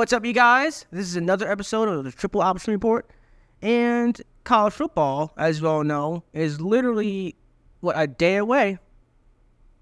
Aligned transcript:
What's 0.00 0.14
up, 0.14 0.24
you 0.24 0.32
guys? 0.32 0.86
This 0.90 1.06
is 1.06 1.16
another 1.16 1.46
episode 1.46 1.86
of 1.86 2.04
the 2.04 2.10
Triple 2.10 2.40
Option 2.40 2.72
Report. 2.72 3.06
And 3.60 4.18
college 4.44 4.72
football, 4.72 5.34
as 5.36 5.60
you 5.60 5.68
all 5.68 5.84
know, 5.84 6.24
is 6.32 6.58
literally, 6.58 7.36
what, 7.80 7.96
a 7.98 8.06
day 8.06 8.36
away. 8.36 8.78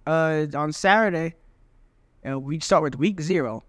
Uh, 0.09 0.47
on 0.57 0.73
Saturday, 0.73 1.37
and 2.25 2.43
we 2.43 2.59
start 2.59 2.83
with 2.83 2.99
week 2.99 3.21
zero. 3.21 3.63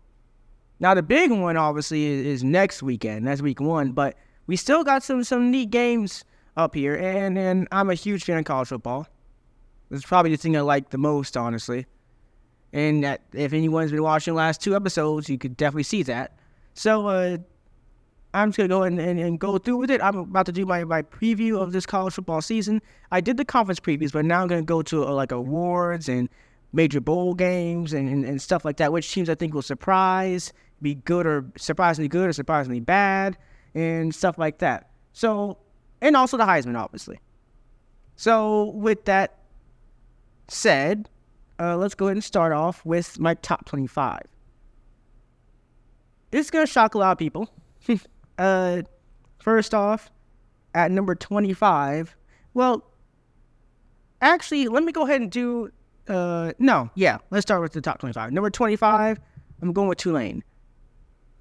Now, 0.80 0.96
the 0.96 1.04
big 1.04 1.30
one, 1.30 1.56
obviously, 1.56 2.06
is, 2.06 2.26
is 2.26 2.44
next 2.44 2.82
weekend. 2.82 3.28
That's 3.28 3.44
week 3.44 3.62
one. 3.62 3.92
But 3.92 4.18
we 4.48 4.56
still 4.56 4.84
got 4.84 5.04
some, 5.04 5.24
some 5.24 5.52
neat 5.52 5.70
games 5.70 6.26
up 6.58 6.74
here. 6.74 6.96
And, 6.96 7.38
and 7.38 7.68
I'm 7.72 7.92
a 7.92 7.94
huge 7.94 8.24
fan 8.24 8.40
of 8.40 8.46
college 8.46 8.70
football. 8.70 9.08
It's 9.92 10.04
probably 10.04 10.32
the 10.32 10.38
thing 10.38 10.58
I 10.58 10.62
like 10.62 10.90
the 10.90 10.98
most, 10.98 11.38
honestly. 11.38 11.86
And 12.74 13.04
that, 13.04 13.22
if 13.34 13.54
anyone's 13.54 13.92
been 13.92 14.02
watching 14.02 14.34
the 14.34 14.38
last 14.40 14.62
two 14.62 14.76
episodes, 14.76 15.30
you 15.30 15.38
could 15.38 15.56
definitely 15.56 15.84
see 15.84 16.02
that. 16.02 16.38
So 16.80 17.08
uh, 17.10 17.38
I'm 18.34 18.52
just 18.52 18.58
gonna 18.58 18.70
go 18.70 18.84
and, 18.84 19.02
and, 19.02 19.20
and, 19.20 19.38
go 19.38 19.58
through 19.58 19.76
with 19.76 19.92
it. 19.92 20.02
I'm 20.02 20.16
about 20.16 20.46
to 20.46 20.54
do 20.54 20.66
my, 20.66 20.86
my 20.86 21.02
preview 21.02 21.62
of 21.62 21.74
this 21.74 21.86
college 21.86 22.14
football 22.14 22.40
season. 22.42 22.82
I 23.12 23.20
did 23.20 23.36
the 23.36 23.44
conference 23.44 23.82
previews, 23.82 24.14
but 24.14 24.24
now 24.24 24.42
I'm 24.42 24.48
gonna 24.48 24.62
go 24.62 24.82
to 24.84 25.06
uh, 25.06 25.12
like 25.12 25.34
awards 25.34 26.08
and 26.08 26.30
major 26.72 27.02
bowl 27.02 27.34
games 27.34 27.92
and, 27.92 28.08
and, 28.08 28.24
and, 28.24 28.42
stuff 28.42 28.64
like 28.64 28.78
that. 28.78 28.94
Which 28.94 29.12
teams 29.12 29.30
I 29.30 29.36
think 29.36 29.54
will 29.54 29.62
surprise, 29.62 30.54
be 30.82 30.96
good 30.96 31.28
or 31.28 31.52
surprisingly 31.58 32.08
good 32.08 32.30
or 32.30 32.32
surprisingly 32.32 32.80
bad, 32.80 33.38
and 33.76 34.16
stuff 34.16 34.38
like 34.38 34.60
that. 34.60 34.90
So, 35.12 35.58
and 36.00 36.16
also 36.16 36.38
the 36.38 36.46
Heisman, 36.46 36.80
obviously. 36.80 37.20
So 38.16 38.70
with 38.70 39.04
that 39.04 39.38
said, 40.48 41.10
uh, 41.60 41.76
let's 41.76 41.94
go 41.94 42.06
ahead 42.06 42.16
and 42.16 42.24
start 42.24 42.54
off 42.54 42.86
with 42.86 43.20
my 43.20 43.34
top 43.34 43.66
25. 43.66 44.22
This 46.32 46.46
is 46.46 46.52
going 46.52 46.66
to 46.66 46.72
shock 46.72 46.96
a 46.96 46.98
lot 46.98 47.12
of 47.12 47.18
people. 47.18 47.50
uh, 48.38 48.82
first 49.40 49.74
off, 49.74 50.12
at 50.74 50.92
number 50.92 51.16
25, 51.16 52.16
well, 52.54 52.84
actually, 54.22 54.68
let 54.68 54.84
me 54.84 54.92
go 54.92 55.06
ahead 55.06 55.22
and 55.22 55.32
do. 55.32 55.72
Uh, 56.08 56.54
no, 56.60 56.90
yeah, 56.96 57.18
let's 57.30 57.44
start 57.44 57.62
with 57.62 57.74
the 57.74 57.82
top 57.82 58.00
25. 58.00 58.32
Number 58.32 58.50
25, 58.50 59.20
I'm 59.62 59.74
going 59.74 59.88
with 59.88 59.98
Tulane. 59.98 60.44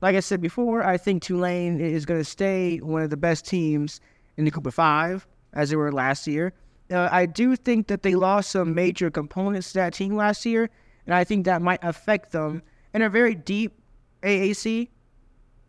Like 0.00 0.14
I 0.14 0.20
said 0.20 0.40
before, 0.40 0.84
I 0.84 0.96
think 0.96 1.22
Tulane 1.22 1.80
is 1.80 2.06
going 2.06 2.20
to 2.20 2.24
stay 2.24 2.78
one 2.78 3.02
of 3.02 3.10
the 3.10 3.16
best 3.16 3.46
teams 3.46 4.00
in 4.36 4.44
the 4.44 4.50
Group 4.50 4.66
of 4.66 4.74
Five, 4.74 5.26
as 5.54 5.70
they 5.70 5.76
were 5.76 5.90
last 5.90 6.26
year. 6.26 6.52
Uh, 6.90 7.08
I 7.10 7.26
do 7.26 7.56
think 7.56 7.88
that 7.88 8.02
they 8.02 8.14
lost 8.14 8.50
some 8.50 8.74
major 8.74 9.10
components 9.10 9.72
to 9.72 9.78
that 9.78 9.94
team 9.94 10.14
last 10.14 10.46
year, 10.46 10.70
and 11.06 11.14
I 11.14 11.24
think 11.24 11.44
that 11.46 11.60
might 11.60 11.80
affect 11.82 12.32
them 12.32 12.62
in 12.94 13.02
a 13.02 13.10
very 13.10 13.34
deep 13.34 13.78
AAC. 14.22 14.88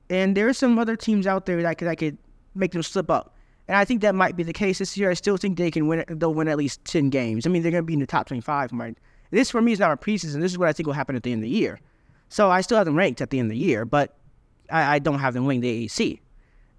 And 0.10 0.36
there 0.36 0.48
are 0.48 0.54
some 0.54 0.80
other 0.80 0.96
teams 0.96 1.28
out 1.28 1.46
there 1.46 1.62
that 1.62 1.78
could, 1.78 1.88
that 1.88 1.98
could 1.98 2.18
make 2.56 2.72
them 2.72 2.84
slip 2.84 3.12
up. 3.12 3.36
And 3.68 3.78
I 3.78 3.86
think 3.86 4.02
that 4.02 4.16
might 4.16 4.36
be 4.36 4.42
the 4.42 4.54
case 4.54 4.80
this 4.80 4.98
year. 4.98 5.12
I 5.12 5.14
still 5.14 5.38
think 5.38 5.58
they 5.58 5.70
can 5.70 5.88
win. 5.88 6.04
They'll 6.08 6.34
win 6.34 6.48
at 6.48 6.58
least 6.58 6.84
ten 6.86 7.12
games. 7.12 7.46
I 7.46 7.52
mean, 7.52 7.62
they're 7.62 7.72
going 7.72 7.84
to 7.84 7.86
be 7.86 7.94
in 7.94 8.00
the 8.00 8.08
top 8.08 8.26
twenty-five. 8.26 8.72
Right? 8.74 8.98
This 9.30 9.52
for 9.52 9.62
me 9.62 9.74
is 9.74 9.80
not 9.80 9.92
a 9.92 9.98
preseason. 9.98 10.42
This 10.42 10.52
is 10.52 10.58
what 10.58 10.68
I 10.68 10.74
think 10.74 10.88
will 10.88 10.94
happen 10.94 11.16
at 11.16 11.22
the 11.22 11.32
end 11.32 11.40
of 11.40 11.44
the 11.44 11.56
year. 11.56 11.80
So 12.30 12.50
I 12.50 12.62
still 12.62 12.78
have 12.78 12.86
them 12.86 12.96
ranked 12.96 13.22
at 13.22 13.30
the 13.30 13.38
end 13.38 13.52
of 13.52 13.52
the 13.52 13.64
year, 13.64 13.86
but 13.86 14.18
I, 14.72 14.96
I 14.96 15.00
don't 15.00 15.20
have 15.20 15.36
them 15.36 15.46
winning 15.46 15.62
the 15.62 15.88
AAC. 15.88 16.20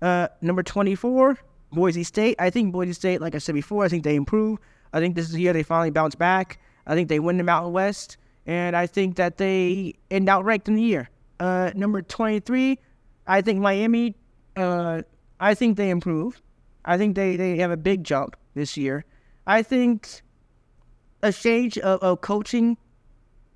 Uh, 0.02 0.26
number 0.40 0.64
twenty-four, 0.64 1.38
Boise 1.70 2.02
State. 2.02 2.34
I 2.40 2.50
think 2.50 2.72
Boise 2.72 2.92
State, 2.92 3.20
like 3.20 3.36
I 3.36 3.38
said 3.38 3.54
before, 3.54 3.84
I 3.84 3.88
think 3.88 4.02
they 4.02 4.16
improve. 4.16 4.58
I 4.92 4.98
think 4.98 5.14
this 5.14 5.26
is 5.26 5.32
the 5.32 5.40
year 5.40 5.52
they 5.52 5.62
finally 5.62 5.90
bounce 5.90 6.16
back. 6.16 6.58
I 6.88 6.96
think 6.96 7.08
they 7.08 7.20
win 7.20 7.36
the 7.36 7.44
Mountain 7.44 7.72
West, 7.72 8.16
and 8.46 8.74
I 8.74 8.88
think 8.88 9.14
that 9.14 9.36
they 9.36 9.94
end 10.10 10.28
out 10.28 10.44
ranked 10.44 10.66
in 10.66 10.74
the 10.74 10.82
year. 10.82 11.08
Uh, 11.40 11.70
number 11.74 12.02
23, 12.02 12.78
I 13.26 13.40
think 13.40 13.60
Miami. 13.60 14.14
Uh, 14.56 15.02
I 15.40 15.54
think 15.54 15.76
they 15.76 15.90
improve. 15.90 16.40
I 16.84 16.98
think 16.98 17.16
they, 17.16 17.36
they 17.36 17.56
have 17.58 17.70
a 17.70 17.76
big 17.76 18.04
jump 18.04 18.36
this 18.54 18.76
year. 18.76 19.04
I 19.46 19.62
think 19.62 20.22
a 21.22 21.32
change 21.32 21.78
of, 21.78 22.00
of 22.02 22.20
coaching 22.20 22.76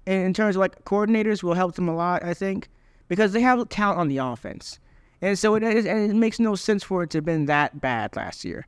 in 0.07 0.33
terms 0.35 0.57
of 0.57 0.61
like 0.61 0.85
coordinators 0.85 1.43
will 1.43 1.55
help 1.55 1.75
them 1.75 1.89
a 1.89 1.95
lot. 1.95 2.25
I 2.25 2.33
think 2.35 2.69
because 3.09 3.33
they 3.33 3.41
have 3.41 3.69
talent 3.69 3.99
on 3.99 4.09
the 4.09 4.19
offense. 4.19 4.79
And 5.21 5.39
so 5.39 5.55
it, 5.55 5.63
it, 5.63 5.87
it 5.87 6.15
makes 6.15 6.41
no 6.41 6.55
sense 6.55 6.83
for 6.83 7.03
it 7.03 7.11
to 7.11 7.19
have 7.19 7.25
been 7.25 7.47
that 7.47 7.81
bad 7.81 8.17
last 8.17 8.45
year. 8.45 8.67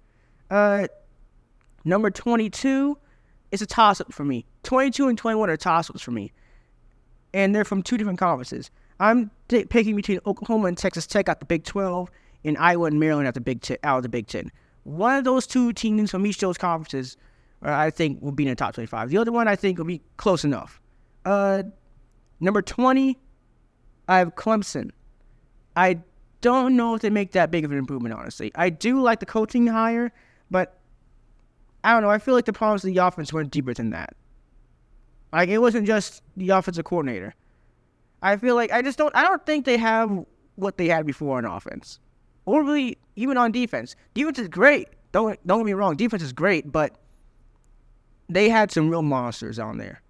Uh, 0.50 0.88
number 1.84 2.10
22 2.10 2.96
is 3.50 3.62
a 3.62 3.66
toss 3.66 4.00
up 4.00 4.12
for 4.12 4.24
me. 4.24 4.44
22 4.62 5.08
and 5.08 5.18
21 5.18 5.50
are 5.50 5.56
toss 5.56 5.90
ups 5.90 6.02
for 6.02 6.10
me. 6.10 6.32
And 7.34 7.54
they're 7.54 7.64
from 7.64 7.82
two 7.82 7.96
different 7.96 8.18
conferences. 8.18 8.70
I'm 8.98 9.30
t- 9.48 9.64
picking 9.64 9.96
between 9.96 10.20
Oklahoma 10.26 10.68
and 10.68 10.78
Texas 10.78 11.06
Tech 11.06 11.28
at 11.28 11.40
the 11.40 11.46
Big 11.46 11.64
12 11.64 12.10
and 12.44 12.56
Iowa 12.58 12.86
and 12.86 12.98
Maryland 12.98 13.28
at 13.28 13.34
the 13.34 13.40
Big 13.40 13.60
T- 13.60 13.76
out 13.82 13.98
of 13.98 14.02
the 14.02 14.08
Big 14.08 14.26
10. 14.26 14.50
One 14.84 15.16
of 15.16 15.24
those 15.24 15.46
two 15.46 15.72
teams 15.72 16.10
from 16.10 16.26
each 16.26 16.36
of 16.36 16.40
those 16.42 16.58
conferences, 16.58 17.16
uh, 17.64 17.72
I 17.72 17.90
think, 17.90 18.22
will 18.22 18.32
be 18.32 18.44
in 18.44 18.50
the 18.50 18.56
top 18.56 18.74
25. 18.74 19.10
The 19.10 19.18
other 19.18 19.32
one, 19.32 19.48
I 19.48 19.56
think, 19.56 19.78
will 19.78 19.84
be 19.84 20.00
close 20.16 20.44
enough. 20.44 20.80
Uh, 21.24 21.64
number 22.40 22.62
20, 22.62 23.18
I 24.08 24.18
have 24.18 24.34
Clemson. 24.36 24.90
I 25.74 26.00
don't 26.40 26.76
know 26.76 26.94
if 26.94 27.02
they 27.02 27.10
make 27.10 27.32
that 27.32 27.50
big 27.50 27.64
of 27.64 27.72
an 27.72 27.78
improvement, 27.78 28.14
honestly. 28.14 28.52
I 28.54 28.70
do 28.70 29.00
like 29.00 29.20
the 29.20 29.26
coaching 29.26 29.66
hire, 29.66 30.12
but 30.50 30.78
I 31.82 31.92
don't 31.92 32.02
know. 32.02 32.10
I 32.10 32.18
feel 32.18 32.34
like 32.34 32.44
the 32.44 32.52
problems 32.52 32.84
of 32.84 32.94
the 32.94 32.98
offense 32.98 33.32
went 33.32 33.50
deeper 33.50 33.74
than 33.74 33.90
that. 33.90 34.14
Like 35.32 35.48
it 35.48 35.58
wasn't 35.58 35.86
just 35.86 36.22
the 36.36 36.50
offensive 36.50 36.84
coordinator. 36.84 37.34
I 38.22 38.36
feel 38.36 38.54
like 38.54 38.72
I 38.72 38.82
just 38.82 38.98
don't. 38.98 39.14
I 39.14 39.22
don't 39.22 39.44
think 39.44 39.64
they 39.64 39.76
have 39.76 40.24
what 40.56 40.78
they 40.78 40.88
had 40.88 41.06
before 41.06 41.38
on 41.38 41.44
offense, 41.44 42.00
or 42.44 42.64
really 42.64 42.98
even 43.16 43.36
on 43.36 43.52
defense. 43.52 43.94
Defense 44.14 44.38
is 44.38 44.48
great. 44.48 44.88
Don't 45.12 45.38
don't 45.46 45.60
get 45.60 45.66
me 45.66 45.72
wrong. 45.72 45.96
Defense 45.96 46.22
is 46.22 46.32
great, 46.32 46.70
but 46.70 46.96
they 48.28 48.48
had 48.48 48.72
some 48.72 48.88
real 48.88 49.02
monsters 49.02 49.58
on 49.58 49.78
there, 49.78 50.02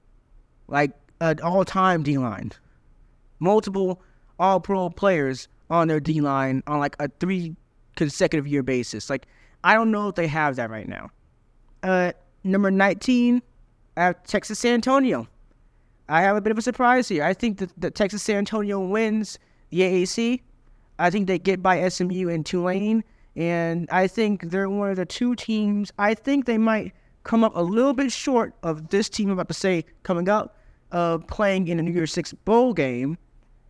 like 0.69 0.93
an 1.21 1.41
all-time 1.41 2.03
D 2.03 2.19
line, 2.19 2.53
multiple 3.39 4.01
All-Pro 4.39 4.91
players 4.91 5.49
on 5.71 5.89
their 5.89 6.01
D 6.01 6.21
line 6.21 6.63
on 6.67 6.79
like 6.79 6.97
a 7.01 7.09
three 7.21 7.57
consecutive 7.97 8.47
year 8.47 8.63
basis. 8.63 9.11
Like, 9.11 9.27
I 9.65 9.75
don't 9.75 9.91
know 9.91 10.09
if 10.09 10.15
they 10.15 10.27
have 10.27 10.57
that 10.57 10.71
right 10.71 10.89
now. 10.89 11.11
Uh, 11.83 12.13
number 12.45 12.71
19, 12.71 13.43
I 13.97 14.05
have 14.05 14.23
Texas 14.25 14.59
San 14.59 14.75
Antonio. 14.75 15.27
I 16.09 16.23
have 16.23 16.37
a 16.37 16.41
bit 16.41 16.53
of 16.53 16.59
a 16.59 16.63
surprise 16.63 17.09
here. 17.09 17.25
I 17.25 17.35
think 17.35 17.59
that, 17.59 17.71
that 17.81 17.95
Texas 17.95 18.23
San 18.23 18.37
Antonio 18.37 18.81
wins 18.81 19.39
the 19.71 19.81
AAC. 19.81 20.41
I 20.99 21.11
think 21.11 21.27
they 21.27 21.39
get 21.39 21.63
by 21.63 21.89
SMU 21.89 22.29
and 22.29 22.47
Tulane. 22.47 23.05
And 23.35 23.89
I 23.91 24.07
think 24.07 24.51
they're 24.51 24.71
one 24.71 24.91
of 24.91 24.97
the 24.97 25.05
two 25.05 25.35
teams. 25.35 25.93
I 25.99 26.15
think 26.15 26.47
they 26.47 26.59
might 26.59 26.93
come 27.25 27.45
up 27.45 27.55
a 27.55 27.63
little 27.63 27.93
bit 27.93 28.13
short 28.13 28.55
of 28.63 28.89
this 28.89 29.09
team 29.09 29.29
I'm 29.29 29.33
about 29.33 29.49
to 29.49 29.55
say 29.55 29.85
coming 30.05 30.29
up, 30.29 30.57
uh, 30.93 31.19
playing 31.19 31.69
in 31.69 31.79
a 31.79 31.83
New 31.83 31.93
Year's 31.93 32.13
Six 32.13 32.33
bowl 32.33 32.73
game 32.73 33.19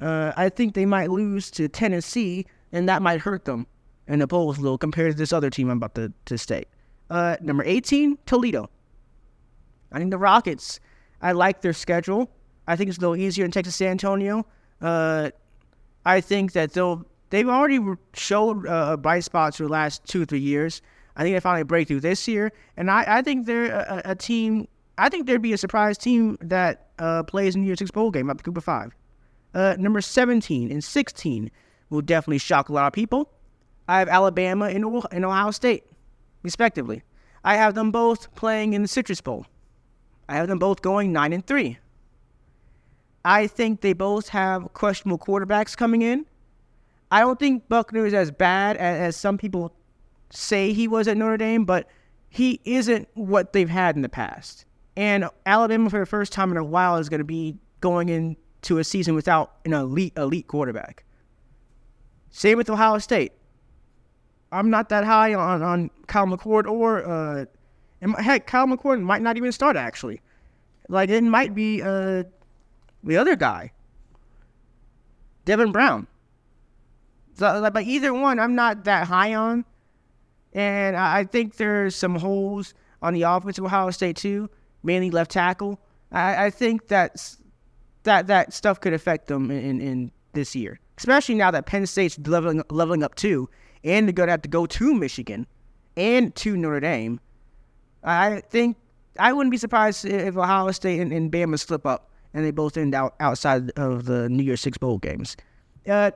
uh, 0.01 0.33
I 0.37 0.49
think 0.49 0.75
they 0.75 0.87
might 0.87 1.11
lose 1.11 1.51
to 1.53 1.69
Tennessee, 1.69 2.47
and 2.73 2.89
that 2.89 3.03
might 3.03 3.21
hurt 3.21 3.45
them 3.45 3.67
in 4.09 4.19
the 4.19 4.29
polls 4.29 4.59
a 4.59 4.61
little 4.61 4.79
compared 4.79 5.13
to 5.13 5.19
this 5.19 5.33
other 5.33 5.51
team 5.51 5.71
I'm 5.71 5.79
about 5.79 5.95
to, 5.95 6.13
to 6.27 6.39
state. 6.39 6.69
Uh, 7.11 7.37
number 7.41 7.65
18, 7.65 8.19
Toledo. 8.27 8.69
I 9.93 9.99
think 9.99 10.11
the 10.11 10.19
Rockets, 10.19 10.81
I 11.21 11.33
like 11.33 11.61
their 11.61 11.73
schedule. 11.73 12.31
I 12.67 12.77
think 12.77 12.89
it's 12.89 12.99
a 12.99 13.01
little 13.01 13.17
easier 13.17 13.45
in 13.45 13.51
Texas 13.51 13.77
San 13.77 13.89
Antonio. 13.89 14.47
Uh, 14.81 15.31
I 16.05 16.21
think 16.21 16.53
that 16.53 16.73
they'll 16.73 17.07
they've 17.31 17.49
already 17.49 17.81
showed 18.15 18.67
uh, 18.67 18.97
bright 18.97 19.25
spots 19.25 19.57
for 19.57 19.65
the 19.65 19.69
last 19.69 20.05
two 20.05 20.25
three 20.25 20.41
years. 20.41 20.83
I 21.17 21.23
think 21.23 21.35
they 21.35 21.41
finally 21.41 21.65
break 21.65 21.89
through 21.89 22.01
this 22.01 22.29
year, 22.29 22.53
and 22.77 22.91
I, 22.91 23.05
I 23.07 23.23
think 23.23 23.47
they're 23.47 23.73
a, 23.73 24.03
a, 24.11 24.15
team. 24.15 24.69
I 24.99 25.09
think 25.09 25.27
there'd 25.27 25.41
be 25.41 25.55
a 25.55 25.59
surprise 25.59 25.97
team 25.97 26.37
that 26.43 26.89
uh, 26.99 27.23
plays 27.23 27.55
in 27.55 27.63
the 27.63 27.67
Year 27.69 27.77
Six 27.77 27.91
bowl 27.91 28.11
game 28.11 28.29
up 28.29 28.43
Group 28.43 28.59
of 28.59 28.65
Five. 28.65 28.95
Uh, 29.55 29.75
number 29.79 30.03
17 30.03 30.71
and 30.71 30.85
16 30.85 31.51
will 31.89 32.03
definitely 32.03 32.37
shock 32.37 32.69
a 32.69 32.73
lot 32.73 32.87
of 32.87 32.93
people. 32.93 33.31
I 33.89 34.01
have 34.01 34.09
Alabama 34.09 34.67
and 34.67 35.25
Ohio 35.25 35.51
State, 35.51 35.85
respectively. 36.43 37.03
I 37.43 37.57
have 37.57 37.75
them 37.75 37.91
both 37.91 38.35
playing 38.35 38.75
in 38.75 38.83
the 38.83 38.89
Citrus 38.89 39.23
Bowl. 39.23 39.47
I 40.29 40.37
have 40.37 40.49
them 40.49 40.59
both 40.59 40.83
going 40.83 41.13
9 41.13 41.33
and 41.33 41.47
3. 41.47 41.79
I 43.25 43.47
think 43.47 43.81
they 43.81 43.93
both 43.93 44.29
have 44.29 44.73
questionable 44.73 45.19
quarterbacks 45.19 45.77
coming 45.77 46.03
in. 46.03 46.27
I 47.11 47.21
don't 47.21 47.39
think 47.39 47.69
Buchner 47.69 48.07
is 48.07 48.15
as 48.15 48.31
bad 48.31 48.77
as, 48.77 49.01
as 49.01 49.17
some 49.17 49.39
people 49.39 49.73
say 50.31 50.73
he 50.73 50.89
was 50.89 51.09
at 51.09 51.17
Notre 51.17 51.37
Dame, 51.37 51.65
but 51.65 51.89
he 52.29 52.61
isn't 52.65 53.09
what 53.15 53.53
they've 53.53 53.69
had 53.69 53.97
in 53.97 54.03
the 54.03 54.09
past. 54.09 54.65
And 54.97 55.29
Alabama, 55.45 55.91
for 55.91 56.01
the 56.01 56.07
first 56.07 56.33
time 56.33 56.51
in 56.51 56.57
a 56.57 56.65
while, 56.65 56.97
is 56.97 57.09
going 57.09 57.19
to 57.19 57.25
be 57.25 57.57
going 57.81 58.09
into 58.09 58.79
a 58.79 58.85
season 58.85 59.15
without 59.15 59.57
an 59.65 59.73
elite 59.73 60.15
elite 60.17 60.47
quarterback. 60.47 61.05
Same 62.31 62.59
with 62.59 62.69
Ohio 62.71 62.99
State. 62.99 63.33
I'm 64.53 64.71
not 64.71 64.89
that 64.89 65.05
high 65.05 65.35
on 65.35 65.63
on 65.63 65.91
Kyle 66.07 66.27
McCord 66.27 66.67
or 66.67 67.05
uh, 67.05 67.45
and 68.01 68.15
heck, 68.17 68.47
Kyle 68.47 68.67
McCord 68.67 69.01
might 69.03 69.23
not 69.23 69.37
even 69.37 69.53
start 69.53 69.77
actually. 69.77 70.21
Like 70.89 71.11
it 71.11 71.23
might 71.23 71.55
be 71.55 71.83
uh 71.83 72.25
the 73.03 73.17
other 73.17 73.37
guy, 73.37 73.73
Devin 75.45 75.73
Brown. 75.73 76.07
So, 77.35 77.61
like, 77.61 77.75
but 77.75 77.85
either 77.85 78.15
one, 78.15 78.41
I'm 78.41 78.55
not 78.55 78.85
that 78.85 79.07
high 79.07 79.35
on. 79.35 79.65
And 80.53 80.97
I, 80.97 81.25
think 81.25 81.57
there's 81.57 81.95
some 81.95 82.17
holes 82.17 82.73
on 83.03 83.13
the 83.13 83.23
offensive 83.23 83.65
Ohio 83.65 83.91
State 83.91 84.17
too, 84.17 84.49
mainly 84.83 85.11
left 85.11 85.31
tackle. 85.31 85.79
I, 86.11 86.47
I 86.47 86.51
think 86.51 86.89
that's 86.89 87.39
that 88.05 88.29
that 88.29 88.55
stuff 88.55 88.81
could 88.81 88.95
affect 88.95 89.27
them 89.27 89.51
in, 89.51 89.63
in, 89.63 89.81
in 89.81 90.13
this 90.33 90.57
year, 90.57 90.81
especially 90.97 91.35
now 91.35 91.51
that 91.51 91.67
Penn 91.67 91.85
State's 91.87 92.19
leveling 92.21 92.63
leveling 92.71 93.03
up 93.03 93.17
too, 93.17 93.51
and 93.85 94.07
they're 94.09 94.15
gonna 94.15 94.31
have 94.31 94.43
to 94.43 94.49
go 94.49 94.65
to 94.65 94.95
Michigan 94.95 95.47
and 95.97 96.35
to 96.37 96.57
Notre 96.57 96.81
Dame. 96.81 97.21
I 98.07 98.41
think 98.41 98.77
I 99.19 99.33
wouldn't 99.33 99.51
be 99.51 99.59
surprised 99.59 100.05
if 100.05 100.37
Ohio 100.37 100.71
State 100.71 101.01
and, 101.01 101.13
and 101.13 101.31
Bama 101.31 101.59
slip 101.59 101.85
up 101.85 102.11
and 102.33 102.45
they 102.45 102.51
both 102.51 102.77
end 102.77 102.95
out 102.95 103.15
outside 103.19 103.71
of 103.73 104.05
the 104.05 104.29
New 104.29 104.43
Year's 104.43 104.61
Six 104.61 104.79
bowl 104.79 104.99
games. 104.99 105.37
Uh, 105.89 106.11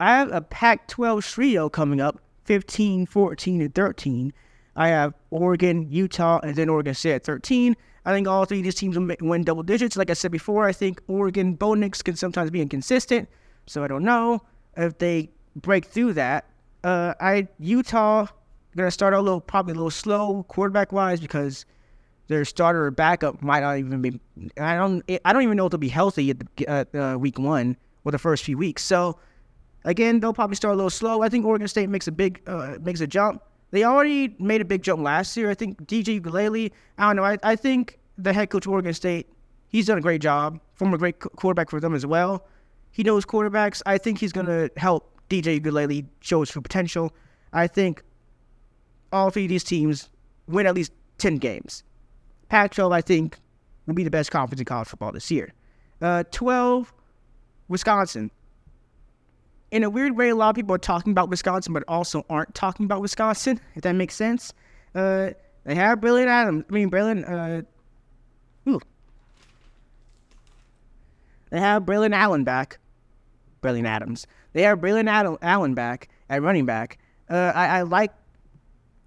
I 0.00 0.18
have 0.18 0.32
a 0.32 0.40
Pac-12 0.40 1.24
trio 1.32 1.68
coming 1.68 2.00
up, 2.00 2.20
15, 2.44 3.06
14, 3.06 3.60
and 3.60 3.74
13. 3.74 4.32
I 4.74 4.88
have 4.88 5.14
Oregon, 5.30 5.86
Utah, 5.90 6.40
and 6.42 6.56
then 6.56 6.68
Oregon 6.68 6.94
State 6.94 7.14
at 7.14 7.24
13. 7.24 7.76
I 8.04 8.12
think 8.12 8.26
all 8.26 8.44
three 8.44 8.58
of 8.58 8.64
these 8.64 8.74
teams 8.74 8.98
will 8.98 9.14
win 9.20 9.44
double 9.44 9.62
digits. 9.62 9.96
Like 9.96 10.10
I 10.10 10.14
said 10.14 10.32
before, 10.32 10.66
I 10.66 10.72
think 10.72 11.00
Oregon 11.06 11.54
Bo 11.54 11.74
can 11.74 12.16
sometimes 12.16 12.50
be 12.50 12.60
inconsistent, 12.60 13.28
so 13.66 13.84
I 13.84 13.88
don't 13.88 14.02
know 14.02 14.42
if 14.76 14.98
they 14.98 15.30
break 15.54 15.86
through 15.86 16.14
that. 16.14 16.46
Uh, 16.82 17.14
I 17.20 17.46
Utah 17.60 18.26
gonna 18.76 18.90
start 18.90 19.14
a 19.14 19.20
little 19.20 19.40
probably 19.40 19.72
a 19.72 19.74
little 19.74 19.90
slow 19.90 20.44
quarterback 20.48 20.92
wise 20.92 21.20
because 21.20 21.66
their 22.28 22.44
starter 22.44 22.86
or 22.86 22.90
backup 22.90 23.42
might 23.42 23.60
not 23.60 23.78
even 23.78 24.00
be. 24.00 24.20
I 24.58 24.76
don't. 24.76 25.02
I 25.24 25.32
don't 25.32 25.42
even 25.42 25.56
know 25.56 25.66
if 25.66 25.70
they'll 25.70 25.78
be 25.78 25.88
healthy 25.88 26.30
at 26.30 26.92
the, 26.92 27.02
uh, 27.02 27.16
week 27.16 27.38
one 27.38 27.76
or 28.04 28.12
the 28.12 28.18
first 28.18 28.44
few 28.44 28.56
weeks. 28.56 28.82
So 28.82 29.18
again, 29.84 30.20
they'll 30.20 30.32
probably 30.32 30.56
start 30.56 30.74
a 30.74 30.76
little 30.76 30.90
slow. 30.90 31.22
I 31.22 31.28
think 31.28 31.44
Oregon 31.44 31.68
State 31.68 31.88
makes 31.88 32.08
a 32.08 32.12
big 32.12 32.40
uh, 32.46 32.76
makes 32.80 33.00
a 33.00 33.06
jump. 33.06 33.42
They 33.70 33.84
already 33.84 34.34
made 34.38 34.60
a 34.60 34.64
big 34.64 34.82
jump 34.82 35.02
last 35.02 35.36
year. 35.36 35.50
I 35.50 35.54
think 35.54 35.86
DJ 35.86 36.20
Uiagalelei. 36.20 36.72
I 36.98 37.06
don't 37.06 37.16
know. 37.16 37.24
I, 37.24 37.38
I 37.42 37.56
think 37.56 37.98
the 38.18 38.32
head 38.32 38.50
coach 38.50 38.66
of 38.66 38.72
Oregon 38.72 38.92
State, 38.92 39.28
he's 39.68 39.86
done 39.86 39.98
a 39.98 40.02
great 40.02 40.20
job. 40.20 40.60
Former 40.74 40.98
great 40.98 41.18
quarterback 41.18 41.70
for 41.70 41.80
them 41.80 41.94
as 41.94 42.04
well. 42.04 42.46
He 42.90 43.02
knows 43.02 43.24
quarterbacks. 43.24 43.80
I 43.86 43.96
think 43.96 44.18
he's 44.18 44.32
going 44.32 44.46
to 44.46 44.70
help 44.76 45.18
DJ 45.30 45.58
Uiagalelei 45.58 46.04
show 46.20 46.40
his 46.40 46.50
full 46.50 46.60
potential. 46.62 47.14
I 47.54 47.66
think 47.66 48.02
all 49.12 49.30
three 49.30 49.44
of 49.44 49.48
these 49.48 49.64
teams 49.64 50.08
win 50.48 50.66
at 50.66 50.74
least 50.74 50.92
10 51.18 51.36
games. 51.36 51.84
Pac-12, 52.48 52.92
I 52.92 53.00
think, 53.00 53.38
will 53.86 53.94
be 53.94 54.04
the 54.04 54.10
best 54.10 54.30
conference 54.30 54.60
in 54.60 54.64
college 54.64 54.88
football 54.88 55.12
this 55.12 55.30
year. 55.30 55.52
Uh, 56.00 56.24
12, 56.30 56.92
Wisconsin. 57.68 58.30
In 59.70 59.84
a 59.84 59.90
weird 59.90 60.16
way, 60.16 60.28
a 60.28 60.34
lot 60.34 60.50
of 60.50 60.56
people 60.56 60.74
are 60.74 60.78
talking 60.78 61.12
about 61.12 61.30
Wisconsin, 61.30 61.72
but 61.72 61.84
also 61.88 62.26
aren't 62.28 62.54
talking 62.54 62.84
about 62.84 63.00
Wisconsin, 63.00 63.60
if 63.74 63.82
that 63.82 63.94
makes 63.94 64.14
sense. 64.14 64.52
Uh, 64.94 65.30
they 65.64 65.74
have 65.74 66.00
Braylon 66.00 66.26
Adams. 66.26 66.64
I 66.68 66.72
mean, 66.72 66.90
Braylon, 66.90 67.28
uh, 67.28 68.70
ooh. 68.70 68.80
They 71.50 71.60
have 71.60 71.84
Braylon 71.84 72.14
Allen 72.14 72.44
back. 72.44 72.78
Braylon 73.62 73.86
Adams. 73.86 74.26
They 74.52 74.62
have 74.62 74.80
Braylon 74.80 75.08
Ad- 75.08 75.38
Allen 75.40 75.74
back 75.74 76.08
at 76.28 76.42
running 76.42 76.66
back. 76.66 76.98
Uh, 77.30 77.52
I, 77.54 77.78
I 77.78 77.82
like 77.82 78.10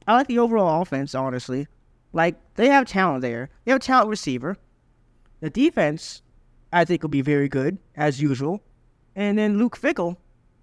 I 0.07 0.13
like 0.13 0.28
the 0.28 0.40
overall 0.40 0.81
offense, 0.81 1.16
honestly. 1.16 1.68
Like, 2.13 2.36
they 2.56 2.68
have 2.68 2.88
talent 2.88 3.22
there. 3.22 3.50
They 3.63 3.72
have 3.72 3.81
a 3.81 3.84
talent 3.84 4.10
receiver. 4.10 4.57
The 5.42 5.50
defense, 5.50 6.22
I 6.72 6.86
think, 6.86 7.02
will 7.02 7.10
be 7.10 7.22
very 7.22 7.50
good, 7.50 7.78
as 7.96 8.22
usual. 8.22 8.62
And 9.16 9.38
then 9.38 9.57
Luke 9.57 9.80
Fickell, 9.80 10.18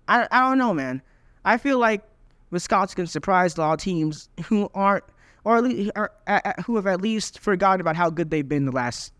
I, 0.09 0.27
I 0.31 0.41
don't 0.41 0.59
know, 0.59 0.73
man. 0.73 1.03
I 1.45 1.59
feel 1.59 1.79
like 1.79 2.03
Wisconsin 2.51 2.97
can 2.97 3.07
surprise 3.07 3.57
a 3.57 3.61
lot 3.61 3.73
of 3.75 3.81
teams 3.81 4.29
who 4.47 4.71
aren't, 4.75 5.05
or, 5.45 5.57
at 5.57 5.65
least, 5.65 5.91
uh, 5.97 6.53
who 6.65 6.77
have 6.77 6.87
at 6.87 7.01
least 7.01 7.39
forgotten 7.39 7.81
about 7.81 7.97
how 7.97 8.11
good 8.11 8.31
they've 8.31 8.49
been 8.49 8.65
the 8.65 8.73
last 8.73 9.13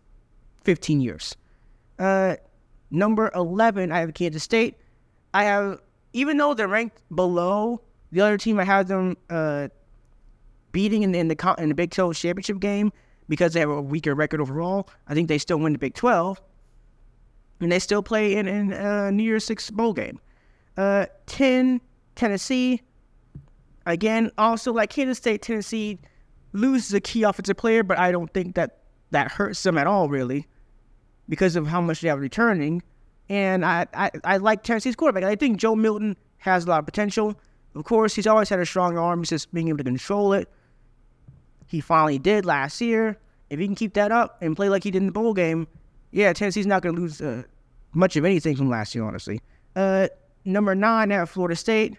15 0.63 1.01
years. 1.01 1.35
Uh, 1.99 2.37
number 2.89 3.31
11, 3.35 3.91
I 3.91 3.99
have 3.99 4.13
Kansas 4.13 4.43
State. 4.43 4.75
I 5.33 5.43
have, 5.43 5.81
even 6.13 6.37
though 6.37 6.53
they're 6.53 6.67
ranked 6.67 7.01
below 7.13 7.81
the 8.11 8.21
other 8.21 8.37
team, 8.37 8.59
I 8.59 8.63
have 8.63 8.87
them 8.87 9.17
uh, 9.29 9.67
beating 10.73 11.03
in 11.03 11.13
the, 11.13 11.19
in 11.19 11.29
the 11.29 11.55
in 11.57 11.69
the 11.69 11.75
Big 11.75 11.91
12 11.91 12.17
championship 12.17 12.59
game 12.59 12.91
because 13.29 13.53
they 13.53 13.61
have 13.61 13.69
a 13.69 13.81
weaker 13.81 14.13
record 14.13 14.41
overall. 14.41 14.89
I 15.07 15.13
think 15.13 15.29
they 15.29 15.37
still 15.37 15.57
win 15.57 15.71
the 15.71 15.79
Big 15.79 15.93
12, 15.93 16.41
and 17.61 17.71
they 17.71 17.79
still 17.79 18.03
play 18.03 18.35
in 18.35 18.47
in 18.47 18.73
uh, 18.73 19.09
New 19.11 19.23
Year's 19.23 19.45
Six 19.45 19.71
bowl 19.71 19.93
game. 19.93 20.19
Uh, 20.75 21.05
10 21.27 21.79
Tennessee. 22.15 22.81
Again, 23.85 24.31
also 24.37 24.71
like 24.71 24.89
Kansas 24.89 25.17
State, 25.17 25.41
Tennessee 25.41 25.99
loses 26.53 26.93
a 26.93 27.01
key 27.01 27.23
offensive 27.23 27.57
player, 27.57 27.83
but 27.83 27.97
I 27.97 28.11
don't 28.11 28.33
think 28.33 28.55
that 28.55 28.79
that 29.11 29.31
hurts 29.31 29.61
them 29.63 29.77
at 29.77 29.87
all, 29.87 30.09
really, 30.09 30.47
because 31.27 31.55
of 31.55 31.67
how 31.67 31.81
much 31.81 32.01
they 32.01 32.07
have 32.07 32.19
returning. 32.19 32.81
And 33.29 33.65
I, 33.65 33.85
I, 33.93 34.11
I 34.23 34.37
like 34.37 34.63
Tennessee's 34.63 34.95
quarterback. 34.95 35.23
I 35.23 35.35
think 35.35 35.57
Joe 35.57 35.75
Milton 35.75 36.17
has 36.37 36.65
a 36.65 36.69
lot 36.69 36.79
of 36.79 36.85
potential. 36.85 37.35
Of 37.75 37.83
course, 37.83 38.15
he's 38.15 38.27
always 38.27 38.49
had 38.49 38.59
a 38.59 38.65
strong 38.65 38.97
arm. 38.97 39.19
He's 39.19 39.29
just 39.29 39.53
being 39.53 39.69
able 39.69 39.79
to 39.79 39.83
control 39.83 40.33
it. 40.33 40.49
He 41.67 41.81
finally 41.81 42.19
did 42.19 42.45
last 42.45 42.81
year. 42.81 43.17
If 43.49 43.59
he 43.59 43.65
can 43.65 43.75
keep 43.75 43.93
that 43.93 44.11
up 44.11 44.41
and 44.41 44.55
play 44.55 44.69
like 44.69 44.83
he 44.83 44.91
did 44.91 44.99
in 44.99 45.05
the 45.05 45.11
bowl 45.11 45.33
game, 45.33 45.67
yeah, 46.11 46.33
Tennessee's 46.33 46.67
not 46.67 46.81
going 46.81 46.95
to 46.95 47.01
lose 47.01 47.21
uh, 47.21 47.43
much 47.93 48.15
of 48.15 48.25
anything 48.25 48.55
from 48.55 48.69
last 48.69 48.93
year, 48.95 49.03
honestly. 49.03 49.41
Uh, 49.75 50.07
number 50.45 50.75
nine 50.75 51.11
at 51.11 51.29
Florida 51.29 51.55
State, 51.55 51.97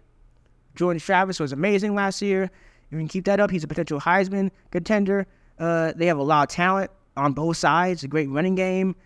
Jordan 0.75 1.00
Travis 1.00 1.40
was 1.40 1.52
amazing 1.52 1.94
last 1.94 2.22
year. 2.22 2.44
If 2.44 2.50
he 2.90 2.96
can 2.99 3.08
keep 3.08 3.25
that 3.25 3.40
up, 3.40 3.50
he's 3.50 3.64
a 3.64 3.69
potential 3.69 4.00
Heisman 4.00 4.50
contender. 4.70 5.26
Uh, 5.58 5.93
they 5.96 6.06
have 6.06 6.19
a 6.19 6.22
lot 6.22 6.49
of 6.49 6.55
talent 6.55 6.90
on 7.16 7.32
both 7.32 7.56
sides, 7.56 8.05
a 8.05 8.08
great 8.08 8.28
running 8.28 8.55
game. 8.55 8.96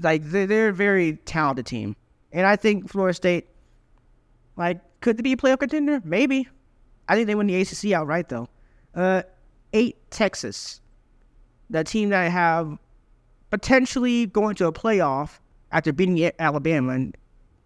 Like, 0.00 0.22
they're, 0.24 0.46
they're 0.46 0.68
a 0.68 0.72
very 0.72 1.14
talented 1.24 1.66
team. 1.66 1.96
And 2.32 2.46
I 2.46 2.56
think 2.56 2.88
Florida 2.88 3.14
State, 3.14 3.48
like, 4.56 4.80
could 5.00 5.16
they 5.16 5.22
be 5.22 5.32
a 5.32 5.36
playoff 5.36 5.58
contender? 5.58 6.00
Maybe. 6.04 6.48
I 7.08 7.14
think 7.14 7.26
they 7.26 7.34
win 7.34 7.46
the 7.46 7.60
ACC 7.60 7.92
outright, 7.92 8.28
though. 8.28 8.48
Uh, 8.94 9.22
eight 9.72 9.96
Texas, 10.10 10.80
that 11.70 11.86
team 11.86 12.10
that 12.10 12.22
I 12.22 12.28
have 12.28 12.78
potentially 13.50 14.26
going 14.26 14.54
to 14.56 14.66
a 14.66 14.72
playoff 14.72 15.38
after 15.72 15.92
beating 15.92 16.30
Alabama 16.38 16.92
and 16.92 17.16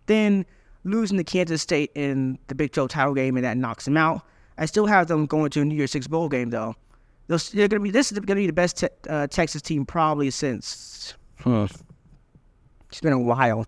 then 0.06 0.44
losing 0.84 1.16
to 1.18 1.24
Kansas 1.24 1.62
State 1.62 1.90
in 1.94 2.38
the 2.48 2.54
Big 2.54 2.72
12 2.72 2.90
title 2.90 3.14
game 3.14 3.36
and 3.36 3.44
that 3.44 3.56
knocks 3.56 3.84
them 3.84 3.96
out. 3.96 4.22
I 4.58 4.66
still 4.66 4.86
have 4.86 5.08
them 5.08 5.26
going 5.26 5.50
to 5.50 5.62
a 5.62 5.64
New 5.64 5.74
Year's 5.74 5.90
Six 5.90 6.06
bowl 6.06 6.28
game 6.28 6.50
though. 6.50 6.76
They're 7.26 7.68
gonna 7.68 7.82
be 7.82 7.90
this 7.90 8.12
is 8.12 8.18
gonna 8.18 8.40
be 8.40 8.46
the 8.46 8.52
best 8.52 8.78
te- 8.78 8.88
uh, 9.08 9.26
Texas 9.28 9.62
team 9.62 9.86
probably 9.86 10.30
since. 10.30 11.14
Huh. 11.40 11.66
It's 12.90 13.00
been 13.00 13.14
a 13.14 13.18
while. 13.18 13.66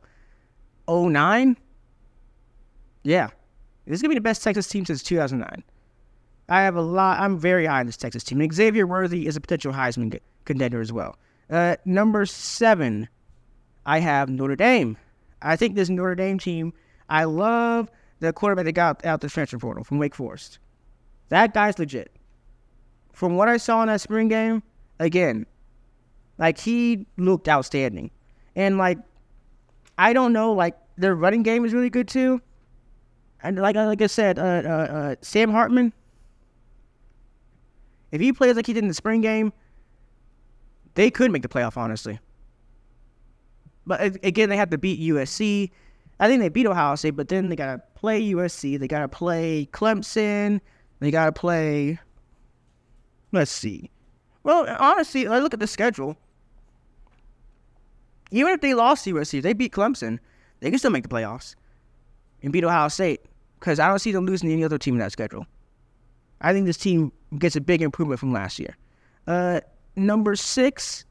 09? 0.88 1.56
Yeah, 3.02 3.28
this 3.86 3.96
is 3.96 4.02
gonna 4.02 4.10
be 4.10 4.16
the 4.16 4.20
best 4.20 4.42
Texas 4.42 4.68
team 4.68 4.84
since 4.84 5.02
2009. 5.02 5.64
I 6.48 6.62
have 6.62 6.76
a 6.76 6.82
lot. 6.82 7.18
I'm 7.20 7.38
very 7.38 7.66
high 7.66 7.80
on 7.80 7.86
this 7.86 7.96
Texas 7.96 8.22
team. 8.22 8.46
Xavier 8.52 8.86
Worthy 8.86 9.26
is 9.26 9.36
a 9.36 9.40
potential 9.40 9.72
Heisman 9.72 10.18
contender 10.44 10.80
as 10.80 10.92
well. 10.92 11.16
Uh, 11.50 11.76
number 11.84 12.24
seven, 12.26 13.08
I 13.84 13.98
have 13.98 14.28
Notre 14.28 14.56
Dame. 14.56 14.96
I 15.42 15.56
think 15.56 15.74
this 15.74 15.88
Notre 15.88 16.14
Dame 16.14 16.38
team. 16.38 16.72
I 17.08 17.24
love 17.24 17.90
the 18.20 18.32
quarterback 18.32 18.64
that 18.64 18.72
got 18.72 19.04
out 19.04 19.20
the 19.20 19.28
transfer 19.28 19.58
portal 19.58 19.84
from 19.84 19.98
Wake 19.98 20.14
Forest. 20.14 20.58
That 21.28 21.54
guy's 21.54 21.78
legit. 21.78 22.10
From 23.12 23.36
what 23.36 23.48
I 23.48 23.56
saw 23.56 23.82
in 23.82 23.88
that 23.88 24.00
spring 24.00 24.28
game, 24.28 24.62
again, 24.98 25.46
like 26.38 26.58
he 26.58 27.06
looked 27.16 27.48
outstanding, 27.48 28.10
and 28.54 28.76
like 28.78 28.98
I 29.96 30.12
don't 30.12 30.32
know, 30.32 30.52
like 30.52 30.76
their 30.96 31.14
running 31.14 31.42
game 31.42 31.64
is 31.64 31.72
really 31.72 31.90
good 31.90 32.08
too. 32.08 32.40
And 33.42 33.58
like 33.58 33.76
like 33.76 34.02
I 34.02 34.06
said, 34.06 34.38
uh, 34.38 34.42
uh, 34.42 34.68
uh, 34.68 35.14
Sam 35.22 35.50
Hartman, 35.50 35.92
if 38.12 38.20
he 38.20 38.32
plays 38.32 38.56
like 38.56 38.66
he 38.66 38.72
did 38.72 38.84
in 38.84 38.88
the 38.88 38.94
spring 38.94 39.20
game, 39.20 39.52
they 40.94 41.10
could 41.10 41.30
make 41.30 41.42
the 41.42 41.48
playoff, 41.48 41.76
honestly. 41.76 42.18
But 43.86 44.24
again, 44.24 44.48
they 44.48 44.56
have 44.56 44.70
to 44.70 44.78
beat 44.78 45.00
USC. 45.00 45.70
I 46.18 46.28
think 46.28 46.40
they 46.40 46.48
beat 46.48 46.66
Ohio 46.66 46.94
State, 46.96 47.10
but 47.10 47.28
then 47.28 47.48
they 47.48 47.56
gotta 47.56 47.82
play 47.94 48.20
USC. 48.32 48.78
They 48.78 48.88
gotta 48.88 49.08
play 49.08 49.68
Clemson. 49.72 50.60
They 51.00 51.10
gotta 51.10 51.32
play. 51.32 51.98
Let's 53.32 53.50
see. 53.50 53.90
Well, 54.42 54.66
honestly, 54.78 55.26
I 55.26 55.38
look 55.38 55.54
at 55.54 55.60
the 55.60 55.66
schedule. 55.66 56.16
Even 58.30 58.52
if 58.52 58.60
they 58.60 58.74
lost 58.74 59.06
USC, 59.06 59.42
they 59.42 59.52
beat 59.52 59.72
Clemson, 59.72 60.18
they 60.60 60.70
can 60.70 60.78
still 60.78 60.90
make 60.90 61.02
the 61.02 61.08
playoffs 61.08 61.54
and 62.42 62.52
beat 62.52 62.64
Ohio 62.64 62.88
State 62.88 63.20
because 63.60 63.78
I 63.78 63.88
don't 63.88 63.98
see 63.98 64.12
them 64.12 64.26
losing 64.26 64.50
any 64.50 64.64
other 64.64 64.78
team 64.78 64.94
in 64.94 65.00
that 65.00 65.12
schedule. 65.12 65.46
I 66.40 66.52
think 66.52 66.66
this 66.66 66.76
team 66.76 67.12
gets 67.38 67.56
a 67.56 67.60
big 67.60 67.82
improvement 67.82 68.20
from 68.20 68.32
last 68.32 68.58
year. 68.58 68.76
Uh, 69.26 69.60
number 69.96 70.36
six, 70.36 71.04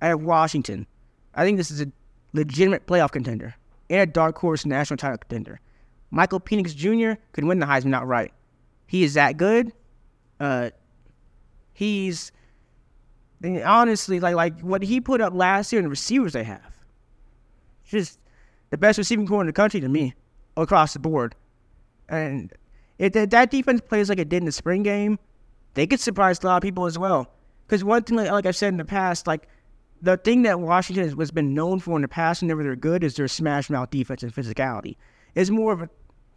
I 0.00 0.08
have 0.08 0.22
Washington. 0.22 0.86
I 1.34 1.44
think 1.44 1.56
this 1.56 1.70
is 1.70 1.80
a 1.80 1.86
legitimate 2.32 2.86
playoff 2.86 3.12
contender 3.12 3.54
and 3.90 4.00
a 4.00 4.06
dark 4.06 4.38
horse 4.38 4.64
national 4.64 4.96
title 4.96 5.18
contender. 5.18 5.60
Michael 6.10 6.40
Penix 6.40 6.74
Jr. 6.74 7.20
could 7.32 7.44
win 7.44 7.58
the 7.58 7.66
Heisman 7.66 7.94
outright. 7.94 8.32
He 8.86 9.02
is 9.02 9.14
that 9.14 9.36
good. 9.36 9.72
Uh, 10.38 10.70
he's 11.72 12.32
honestly 13.64 14.20
like 14.20 14.34
like 14.34 14.60
what 14.60 14.82
he 14.82 15.00
put 15.00 15.20
up 15.20 15.32
last 15.34 15.72
year 15.72 15.80
and 15.80 15.86
the 15.86 15.90
receivers 15.90 16.32
they 16.32 16.44
have. 16.44 16.76
Just 17.84 18.18
the 18.70 18.78
best 18.78 18.98
receiving 18.98 19.26
corps 19.26 19.40
in 19.40 19.46
the 19.46 19.52
country 19.52 19.80
to 19.80 19.88
me, 19.88 20.14
across 20.56 20.92
the 20.92 20.98
board. 20.98 21.34
And 22.08 22.52
if 23.02 23.30
that 23.30 23.50
defense 23.50 23.80
plays 23.80 24.08
like 24.08 24.20
it 24.20 24.28
did 24.28 24.38
in 24.38 24.44
the 24.44 24.52
spring 24.52 24.84
game, 24.84 25.18
they 25.74 25.88
could 25.88 25.98
surprise 25.98 26.38
a 26.42 26.46
lot 26.46 26.56
of 26.58 26.62
people 26.62 26.86
as 26.86 26.96
well. 26.96 27.26
Because 27.66 27.82
one 27.82 28.04
thing, 28.04 28.16
like, 28.16 28.30
like 28.30 28.46
I've 28.46 28.54
said 28.54 28.68
in 28.68 28.76
the 28.76 28.84
past, 28.84 29.26
like 29.26 29.48
the 30.00 30.16
thing 30.16 30.42
that 30.42 30.60
Washington 30.60 31.02
has, 31.04 31.14
has 31.18 31.30
been 31.32 31.52
known 31.52 31.80
for 31.80 31.96
in 31.96 32.02
the 32.02 32.08
past 32.08 32.42
whenever 32.42 32.62
they're 32.62 32.76
good 32.76 33.02
is 33.02 33.16
their 33.16 33.26
smash 33.26 33.68
mouth 33.68 33.90
defense 33.90 34.22
and 34.22 34.32
physicality. 34.32 34.96
It's 35.34 35.50
more 35.50 35.72
of 35.72 35.82
a 35.82 35.90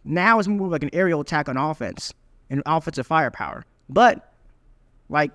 now 0.04 0.40
it's 0.40 0.48
more 0.48 0.66
of 0.66 0.72
like 0.72 0.82
an 0.82 0.90
aerial 0.92 1.20
attack 1.20 1.48
on 1.48 1.56
offense 1.56 2.12
and 2.50 2.62
offensive 2.66 3.06
firepower. 3.06 3.64
But 3.88 4.32
like 5.08 5.30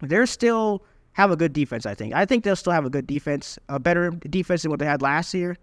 they're 0.00 0.26
still 0.26 0.82
have 1.12 1.30
a 1.30 1.36
good 1.36 1.54
defense. 1.54 1.86
I 1.86 1.94
think. 1.94 2.14
I 2.14 2.26
think 2.26 2.44
they'll 2.44 2.56
still 2.56 2.74
have 2.74 2.84
a 2.84 2.90
good 2.90 3.06
defense, 3.06 3.58
a 3.70 3.78
better 3.78 4.10
defense 4.10 4.62
than 4.62 4.70
what 4.70 4.80
they 4.80 4.86
had 4.86 5.00
last 5.00 5.32
year, 5.32 5.56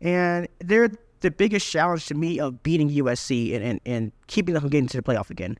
and 0.00 0.48
they're 0.58 0.90
the 1.22 1.30
biggest 1.30 1.68
challenge 1.70 2.06
to 2.06 2.14
me 2.14 2.38
of 2.38 2.62
beating 2.62 2.90
USC 2.90 3.54
and, 3.54 3.64
and, 3.64 3.80
and 3.86 4.12
keeping 4.26 4.54
them 4.54 4.60
from 4.60 4.70
getting 4.70 4.88
to 4.88 4.96
the 4.98 5.02
playoff 5.02 5.30
again. 5.30 5.58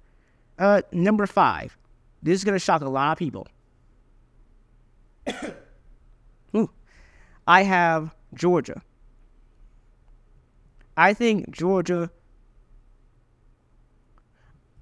Uh, 0.58 0.82
number 0.92 1.26
five. 1.26 1.76
This 2.22 2.38
is 2.38 2.44
gonna 2.44 2.58
shock 2.58 2.82
a 2.82 2.88
lot 2.88 3.12
of 3.12 3.18
people. 3.18 3.48
Ooh. 6.56 6.70
I 7.46 7.62
have 7.64 8.14
Georgia. 8.34 8.82
I 10.96 11.14
think 11.14 11.50
Georgia. 11.50 12.10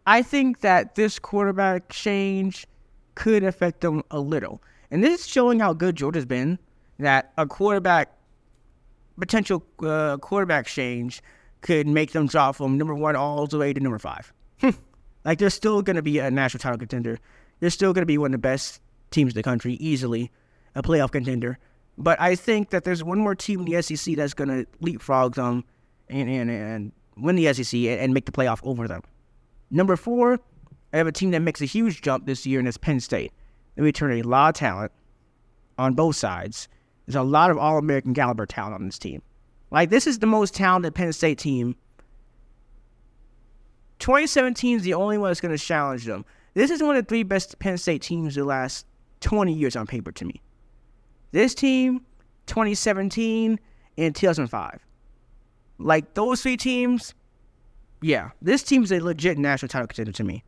I 0.06 0.22
think 0.22 0.60
that 0.60 0.96
this 0.96 1.18
quarterback 1.18 1.88
change 1.88 2.66
could 3.14 3.44
affect 3.44 3.80
them 3.80 4.02
a 4.10 4.18
little. 4.18 4.62
And 4.90 5.04
this 5.04 5.20
is 5.20 5.26
showing 5.28 5.60
how 5.60 5.72
good 5.72 5.96
Georgia's 5.96 6.26
been. 6.26 6.58
That 6.98 7.32
a 7.38 7.46
quarterback, 7.46 8.12
potential 9.20 9.64
uh, 9.82 10.16
quarterback 10.18 10.66
change 10.66 11.22
could 11.60 11.86
make 11.86 12.12
them 12.12 12.26
drop 12.26 12.56
from 12.56 12.78
number 12.78 12.94
one 12.94 13.16
all 13.16 13.46
the 13.46 13.58
way 13.58 13.72
to 13.72 13.80
number 13.80 13.98
five. 13.98 14.32
like 15.24 15.38
they're 15.38 15.50
still 15.50 15.82
going 15.82 15.96
to 15.96 16.02
be 16.02 16.18
a 16.18 16.30
national 16.30 16.60
title 16.60 16.78
contender. 16.78 17.18
They're 17.60 17.70
still 17.70 17.92
going 17.92 18.02
to 18.02 18.06
be 18.06 18.18
one 18.18 18.28
of 18.28 18.32
the 18.32 18.38
best 18.38 18.80
teams 19.10 19.32
in 19.32 19.36
the 19.36 19.42
country, 19.42 19.74
easily 19.74 20.30
a 20.74 20.82
playoff 20.82 21.10
contender. 21.10 21.58
But 21.98 22.20
I 22.20 22.34
think 22.34 22.70
that 22.70 22.84
there's 22.84 23.04
one 23.04 23.18
more 23.18 23.34
team 23.34 23.60
in 23.60 23.66
the 23.66 23.82
SEC 23.82 24.16
that's 24.16 24.34
going 24.34 24.48
to 24.48 24.66
leapfrog 24.80 25.34
them 25.34 25.64
and, 26.08 26.30
and, 26.30 26.50
and 26.50 26.92
win 27.16 27.36
the 27.36 27.52
SEC 27.52 27.74
and, 27.74 28.00
and 28.00 28.14
make 28.14 28.24
the 28.24 28.32
playoff 28.32 28.60
over 28.62 28.88
them. 28.88 29.02
Number 29.70 29.96
four, 29.96 30.40
I 30.92 30.96
have 30.96 31.06
a 31.06 31.12
team 31.12 31.30
that 31.32 31.40
makes 31.40 31.60
a 31.60 31.66
huge 31.66 32.00
jump 32.00 32.26
this 32.26 32.46
year, 32.46 32.58
and 32.58 32.66
it's 32.66 32.76
Penn 32.76 33.00
State. 33.00 33.32
They 33.76 33.82
return 33.82 34.12
a 34.12 34.22
lot 34.22 34.48
of 34.48 34.54
talent 34.54 34.92
on 35.78 35.94
both 35.94 36.16
sides. 36.16 36.68
There's 37.10 37.20
a 37.20 37.28
lot 37.28 37.50
of 37.50 37.58
All 37.58 37.76
American 37.76 38.14
caliber 38.14 38.46
talent 38.46 38.76
on 38.76 38.86
this 38.86 38.96
team. 38.96 39.20
Like, 39.72 39.90
this 39.90 40.06
is 40.06 40.20
the 40.20 40.28
most 40.28 40.54
talented 40.54 40.94
Penn 40.94 41.12
State 41.12 41.38
team. 41.38 41.74
2017 43.98 44.76
is 44.76 44.82
the 44.84 44.94
only 44.94 45.18
one 45.18 45.30
that's 45.30 45.40
going 45.40 45.56
to 45.56 45.60
challenge 45.60 46.04
them. 46.04 46.24
This 46.54 46.70
is 46.70 46.80
one 46.80 46.94
of 46.94 47.04
the 47.04 47.08
three 47.08 47.24
best 47.24 47.58
Penn 47.58 47.78
State 47.78 48.02
teams 48.02 48.36
the 48.36 48.44
last 48.44 48.86
20 49.22 49.52
years 49.52 49.74
on 49.74 49.88
paper 49.88 50.12
to 50.12 50.24
me. 50.24 50.40
This 51.32 51.52
team, 51.52 52.06
2017 52.46 53.58
and 53.98 54.14
2005. 54.14 54.78
Like, 55.78 56.14
those 56.14 56.42
three 56.42 56.56
teams, 56.56 57.14
yeah, 58.02 58.30
this 58.40 58.62
team's 58.62 58.92
a 58.92 59.00
legit 59.00 59.36
national 59.36 59.68
title 59.68 59.88
contender 59.88 60.12
to 60.12 60.22
me. 60.22 60.44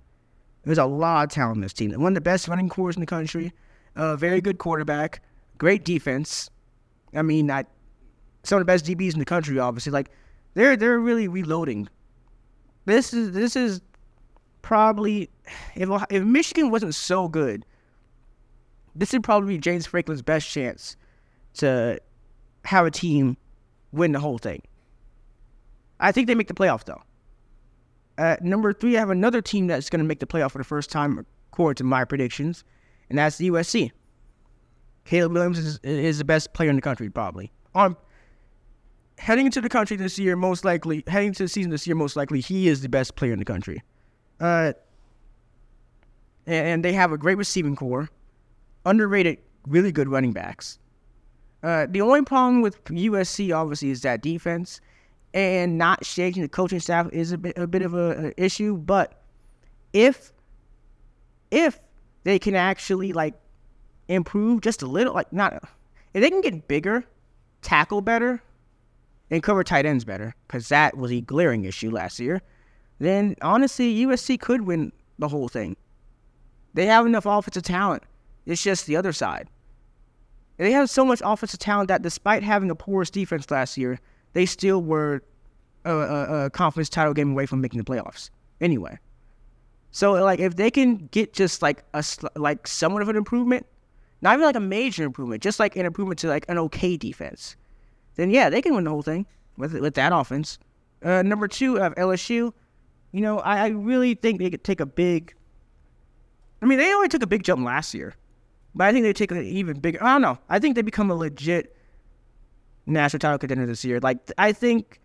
There's 0.62 0.78
a 0.78 0.86
lot 0.86 1.24
of 1.24 1.30
talent 1.30 1.56
in 1.56 1.62
this 1.62 1.72
team. 1.72 1.90
One 2.00 2.12
of 2.12 2.14
the 2.14 2.20
best 2.20 2.46
running 2.46 2.68
corps 2.68 2.92
in 2.92 3.00
the 3.00 3.06
country. 3.06 3.52
A 3.96 4.16
very 4.16 4.40
good 4.40 4.58
quarterback. 4.58 5.22
Great 5.62 5.84
defense. 5.84 6.50
I 7.14 7.22
mean, 7.22 7.48
I, 7.48 7.66
some 8.42 8.56
of 8.56 8.62
the 8.62 8.64
best 8.64 8.84
DBs 8.84 9.12
in 9.12 9.20
the 9.20 9.24
country, 9.24 9.60
obviously. 9.60 9.92
Like 9.92 10.10
they're 10.54 10.76
they're 10.76 10.98
really 10.98 11.28
reloading. 11.28 11.88
This 12.84 13.14
is 13.14 13.30
this 13.30 13.54
is 13.54 13.80
probably 14.62 15.30
if 15.76 15.88
if 16.10 16.24
Michigan 16.24 16.72
wasn't 16.72 16.96
so 16.96 17.28
good, 17.28 17.64
this 18.96 19.12
would 19.12 19.22
probably 19.22 19.54
be 19.54 19.58
James 19.58 19.86
Franklin's 19.86 20.20
best 20.20 20.50
chance 20.50 20.96
to 21.58 22.00
have 22.64 22.84
a 22.84 22.90
team 22.90 23.36
win 23.92 24.10
the 24.10 24.18
whole 24.18 24.38
thing. 24.38 24.62
I 26.00 26.10
think 26.10 26.26
they 26.26 26.34
make 26.34 26.48
the 26.48 26.54
playoff 26.54 26.86
though. 26.86 27.02
At 28.18 28.42
number 28.42 28.72
three, 28.72 28.96
I 28.96 28.98
have 28.98 29.10
another 29.10 29.40
team 29.40 29.68
that's 29.68 29.88
going 29.88 30.00
to 30.00 30.08
make 30.08 30.18
the 30.18 30.26
playoff 30.26 30.50
for 30.50 30.58
the 30.58 30.64
first 30.64 30.90
time, 30.90 31.24
according 31.52 31.76
to 31.76 31.84
my 31.84 32.04
predictions, 32.04 32.64
and 33.08 33.16
that's 33.16 33.36
the 33.36 33.48
USC. 33.50 33.92
Caleb 35.04 35.32
Williams 35.32 35.58
is, 35.58 35.78
is 35.82 36.18
the 36.18 36.24
best 36.24 36.52
player 36.52 36.70
in 36.70 36.76
the 36.76 36.82
country, 36.82 37.10
probably. 37.10 37.50
On 37.74 37.96
heading 39.18 39.46
into 39.46 39.60
the 39.60 39.68
country 39.68 39.96
this 39.96 40.18
year, 40.18 40.36
most 40.36 40.64
likely 40.64 41.04
heading 41.06 41.28
into 41.28 41.44
the 41.44 41.48
season 41.48 41.70
this 41.70 41.86
year, 41.86 41.96
most 41.96 42.16
likely 42.16 42.40
he 42.40 42.68
is 42.68 42.82
the 42.82 42.88
best 42.88 43.16
player 43.16 43.32
in 43.32 43.38
the 43.38 43.44
country. 43.44 43.82
Uh, 44.40 44.72
and, 46.46 46.66
and 46.66 46.84
they 46.84 46.92
have 46.92 47.12
a 47.12 47.18
great 47.18 47.36
receiving 47.36 47.76
corps, 47.76 48.08
underrated, 48.84 49.38
really 49.66 49.92
good 49.92 50.08
running 50.08 50.32
backs. 50.32 50.78
Uh, 51.62 51.86
the 51.88 52.00
only 52.00 52.22
problem 52.22 52.60
with 52.60 52.82
USC 52.84 53.54
obviously 53.56 53.90
is 53.90 54.02
that 54.02 54.20
defense 54.20 54.80
and 55.32 55.78
not 55.78 56.02
changing 56.02 56.42
the 56.42 56.48
coaching 56.48 56.80
staff 56.80 57.08
is 57.12 57.32
a 57.32 57.38
bit 57.38 57.56
a 57.56 57.66
bit 57.66 57.82
of 57.82 57.94
a, 57.94 58.32
a 58.36 58.44
issue. 58.44 58.76
But 58.76 59.22
if 59.92 60.32
if 61.50 61.80
they 62.24 62.38
can 62.38 62.54
actually 62.54 63.12
like 63.12 63.34
improve 64.14 64.60
just 64.60 64.82
a 64.82 64.86
little, 64.86 65.14
like 65.14 65.32
not 65.32 65.54
if 66.14 66.20
they 66.20 66.30
can 66.30 66.40
get 66.40 66.68
bigger, 66.68 67.04
tackle 67.62 68.00
better, 68.00 68.42
and 69.30 69.42
cover 69.42 69.64
tight 69.64 69.86
ends 69.86 70.04
better, 70.04 70.34
because 70.46 70.68
that 70.68 70.96
was 70.96 71.10
a 71.10 71.20
glaring 71.20 71.64
issue 71.64 71.90
last 71.90 72.20
year, 72.20 72.42
then 72.98 73.34
honestly 73.42 74.04
USC 74.04 74.38
could 74.38 74.62
win 74.62 74.92
the 75.18 75.28
whole 75.28 75.48
thing. 75.48 75.76
They 76.74 76.86
have 76.86 77.06
enough 77.06 77.26
offensive 77.26 77.62
talent. 77.62 78.02
It's 78.46 78.62
just 78.62 78.86
the 78.86 78.96
other 78.96 79.12
side. 79.12 79.48
They 80.58 80.72
have 80.72 80.90
so 80.90 81.04
much 81.04 81.22
offensive 81.24 81.60
talent 81.60 81.88
that 81.88 82.02
despite 82.02 82.42
having 82.42 82.68
the 82.68 82.74
poorest 82.74 83.12
defense 83.12 83.50
last 83.50 83.76
year, 83.76 83.98
they 84.32 84.46
still 84.46 84.82
were 84.82 85.22
a, 85.84 85.92
a, 85.92 86.44
a 86.44 86.50
conference 86.50 86.88
title 86.88 87.14
game 87.14 87.32
away 87.32 87.46
from 87.46 87.60
making 87.60 87.78
the 87.78 87.84
playoffs. 87.84 88.30
Anyway, 88.60 88.98
so 89.90 90.12
like 90.12 90.38
if 90.38 90.56
they 90.56 90.70
can 90.70 91.08
get 91.10 91.32
just 91.32 91.62
like 91.62 91.84
a 91.94 92.04
like 92.36 92.66
somewhat 92.66 93.02
of 93.02 93.08
an 93.08 93.16
improvement, 93.16 93.66
not 94.22 94.34
even 94.34 94.46
like 94.46 94.56
a 94.56 94.60
major 94.60 95.04
improvement, 95.04 95.42
just 95.42 95.60
like 95.60 95.76
an 95.76 95.84
improvement 95.84 96.18
to 96.20 96.28
like 96.28 96.46
an 96.48 96.56
okay 96.58 96.96
defense, 96.96 97.56
then 98.14 98.30
yeah, 98.30 98.48
they 98.48 98.62
can 98.62 98.74
win 98.74 98.84
the 98.84 98.90
whole 98.90 99.02
thing 99.02 99.26
with 99.56 99.74
with 99.74 99.94
that 99.94 100.12
offense. 100.12 100.58
Uh, 101.02 101.22
number 101.22 101.48
two 101.48 101.78
of 101.78 101.94
LSU, 101.96 102.52
you 103.10 103.20
know, 103.20 103.40
I, 103.40 103.64
I 103.64 103.68
really 103.68 104.14
think 104.14 104.38
they 104.38 104.50
could 104.50 104.64
take 104.64 104.80
a 104.80 104.86
big. 104.86 105.34
I 106.62 106.66
mean, 106.66 106.78
they 106.78 106.94
only 106.94 107.08
took 107.08 107.22
a 107.22 107.26
big 107.26 107.42
jump 107.42 107.64
last 107.64 107.92
year, 107.92 108.14
but 108.74 108.86
I 108.86 108.92
think 108.92 109.02
they 109.02 109.12
take 109.12 109.32
an 109.32 109.42
even 109.42 109.80
bigger. 109.80 110.02
I 110.02 110.12
don't 110.12 110.22
know. 110.22 110.38
I 110.48 110.60
think 110.60 110.76
they 110.76 110.82
become 110.82 111.10
a 111.10 111.14
legit 111.14 111.76
national 112.86 113.18
title 113.18 113.38
contender 113.38 113.66
this 113.66 113.84
year. 113.84 113.98
Like 114.00 114.18
I 114.38 114.52
think 114.52 115.00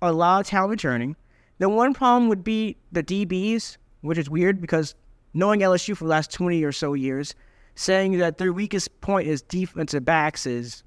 a 0.00 0.12
lot 0.12 0.40
of 0.40 0.46
talent 0.46 0.70
returning. 0.70 1.16
The 1.58 1.68
one 1.68 1.92
problem 1.92 2.30
would 2.30 2.42
be 2.42 2.78
the 2.90 3.02
DBs, 3.02 3.76
which 4.00 4.16
is 4.16 4.30
weird 4.30 4.62
because 4.62 4.94
knowing 5.34 5.60
LSU 5.60 5.94
for 5.94 6.04
the 6.04 6.10
last 6.10 6.32
20 6.32 6.64
or 6.64 6.72
so 6.72 6.94
years, 6.94 7.34
saying 7.74 8.18
that 8.18 8.38
their 8.38 8.52
weakest 8.52 9.00
point 9.00 9.28
is 9.28 9.42
defensive 9.42 10.04
backs 10.04 10.46
is 10.46 10.82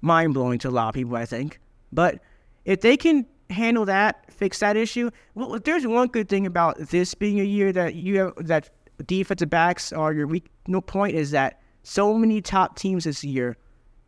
mind 0.00 0.34
blowing 0.34 0.58
to 0.60 0.68
a 0.68 0.70
lot 0.70 0.88
of 0.88 0.94
people, 0.94 1.16
I 1.16 1.24
think. 1.24 1.60
But 1.92 2.20
if 2.64 2.80
they 2.80 2.96
can 2.96 3.26
handle 3.50 3.84
that, 3.86 4.32
fix 4.32 4.60
that 4.60 4.76
issue, 4.76 5.10
well, 5.34 5.58
there's 5.58 5.86
one 5.86 6.08
good 6.08 6.28
thing 6.28 6.46
about 6.46 6.78
this 6.78 7.14
being 7.14 7.40
a 7.40 7.44
year 7.44 7.72
that 7.72 7.94
you 7.94 8.18
have 8.18 8.32
that 8.36 8.70
defensive 9.06 9.50
backs 9.50 9.92
are 9.92 10.12
your 10.12 10.26
weak 10.26 10.46
no 10.68 10.80
point 10.80 11.14
is 11.14 11.32
that 11.32 11.60
so 11.82 12.16
many 12.16 12.40
top 12.40 12.76
teams 12.76 13.04
this 13.04 13.24
year 13.24 13.56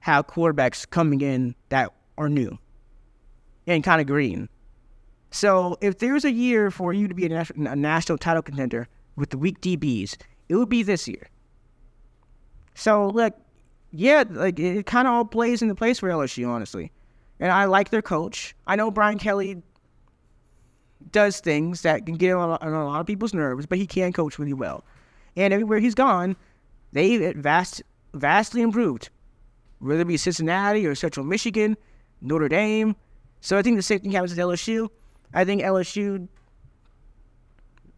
have 0.01 0.27
quarterbacks 0.27 0.89
coming 0.89 1.21
in 1.21 1.55
that 1.69 1.93
are 2.17 2.29
new 2.29 2.59
and 3.67 3.83
kind 3.83 4.01
of 4.01 4.07
green. 4.07 4.49
So 5.31 5.77
if 5.81 5.99
there's 5.99 6.25
a 6.25 6.31
year 6.31 6.71
for 6.71 6.93
you 6.93 7.09
to 7.09 7.15
be 7.15 7.27
a 7.27 7.29
national, 7.29 7.67
a 7.67 7.77
national 7.77 8.19
title 8.19 8.43
contender 8.43 8.89
with 9.17 9.31
the 9.31 9.39
weak 9.39 9.61
DBs, 9.61 10.17
it 10.49 10.55
would 10.55 10.69
be 10.69 10.83
this 10.83 11.09
year. 11.09 11.29
So 12.77 13.09
like, 13.09 13.35
yeah, 13.91 14.25
like 14.29 14.59
it 14.59 14.85
kind 14.85 15.09
of 15.09 15.15
all 15.15 15.25
plays 15.25 15.63
into 15.63 15.75
place 15.75 15.99
for 15.99 16.09
LSU, 16.09 16.47
honestly. 16.47 16.93
And 17.41 17.51
I 17.51 17.65
like 17.65 17.91
their 17.91 18.03
coach. 18.03 18.55
I 18.67 18.77
know 18.77 18.91
Brian 18.91 19.19
Kelly 19.19 19.63
does 21.11 21.41
things 21.41 21.83
that 21.83 22.05
can 22.05 22.17
get 22.17 22.33
on 22.33 22.51
a, 22.51 22.65
on 22.65 22.73
a 22.73 22.85
lot 22.85 23.01
of 23.01 23.07
people's 23.07 23.33
nerves, 23.33 23.65
but 23.67 23.79
he 23.79 23.87
can 23.87 24.13
coach 24.13 24.39
really 24.39 24.53
well. 24.53 24.85
And 25.37 25.53
everywhere 25.55 25.79
he's 25.79 25.95
gone, 25.95 26.37
they've 26.93 27.35
vast, 27.37 27.83
vastly 28.13 28.61
improved. 28.61 29.09
Whether 29.79 30.03
it 30.03 30.09
be 30.09 30.17
Cincinnati 30.19 30.87
or 30.87 30.95
Central 30.95 31.25
Michigan, 31.25 31.77
Notre 32.21 32.49
Dame, 32.49 32.95
So 33.41 33.57
I 33.57 33.63
think 33.63 33.77
the 33.77 33.83
same 33.83 34.01
thing 34.01 34.13
happens 34.13 34.33
with 34.33 34.39
LSU. 34.39 34.89
I 35.33 35.45
think 35.45 35.63
LSU 35.63 36.29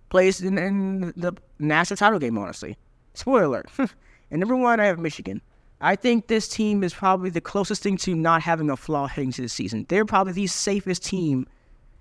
plays 0.09 0.41
in, 0.41 0.57
in 0.59 1.13
the 1.17 1.33
national 1.59 1.97
title 1.97 2.19
game, 2.19 2.39
honestly. 2.39 2.77
Spoiler 3.15 3.45
alert. 3.45 3.71
and 4.31 4.41
number 4.41 4.57
one, 4.57 4.81
I 4.81 4.87
have 4.87 4.99
Michigan. 4.99 5.41
I 5.81 5.95
think 5.95 6.27
this 6.27 6.49
team 6.49 6.83
is 6.83 6.93
probably 6.93 7.31
the 7.31 7.41
closest 7.41 7.83
thing 7.83 7.97
to 7.99 8.15
not 8.15 8.43
having 8.43 8.69
a 8.69 8.77
flaw 8.77 9.07
heading 9.07 9.33
to 9.33 9.43
the 9.43 9.49
season. 9.49 9.87
They're 9.89 10.05
probably 10.05 10.33
the 10.33 10.47
safest 10.49 11.05
team 11.05 11.47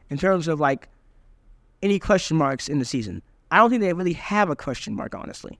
in 0.09 0.17
terms 0.17 0.47
of 0.47 0.59
like 0.59 0.89
any 1.81 1.99
question 1.99 2.37
marks 2.37 2.67
in 2.67 2.79
the 2.79 2.85
season. 2.85 3.21
I 3.51 3.57
don't 3.57 3.69
think 3.69 3.81
they 3.81 3.93
really 3.93 4.13
have 4.13 4.49
a 4.49 4.55
question 4.55 4.95
mark, 4.95 5.13
honestly. 5.13 5.59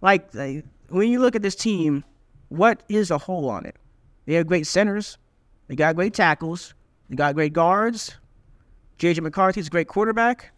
Like, 0.00 0.34
like 0.34 0.64
when 0.88 1.08
you 1.08 1.20
look 1.20 1.36
at 1.36 1.42
this 1.42 1.54
team, 1.54 2.04
what 2.48 2.82
is 2.88 3.10
a 3.10 3.18
hole 3.18 3.48
on 3.48 3.64
it? 3.64 3.76
They 4.26 4.34
have 4.34 4.46
great 4.46 4.66
centers. 4.66 5.16
They 5.68 5.76
got 5.76 5.94
great 5.94 6.12
tackles. 6.12 6.74
They 7.08 7.16
got 7.16 7.34
great 7.34 7.52
guards. 7.52 8.16
JJ 8.98 9.20
McCarthy's 9.20 9.68
a 9.68 9.70
great 9.70 9.88
quarterback. 9.88 10.52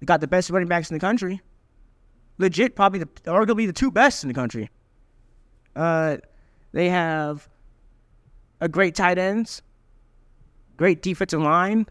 They 0.00 0.06
got 0.06 0.20
the 0.20 0.28
best 0.28 0.50
running 0.50 0.68
backs 0.68 0.90
in 0.90 0.94
the 0.94 1.00
country. 1.00 1.40
Legit, 2.38 2.74
probably 2.74 2.98
the 3.00 3.06
arguably 3.26 3.66
the 3.66 3.72
two 3.72 3.90
best 3.90 4.24
in 4.24 4.28
the 4.28 4.34
country. 4.34 4.70
Uh, 5.76 6.18
they 6.72 6.88
have 6.88 7.48
a 8.60 8.68
great 8.68 8.94
tight 8.94 9.18
ends, 9.18 9.62
great 10.76 11.02
defensive 11.02 11.40
line, 11.40 11.86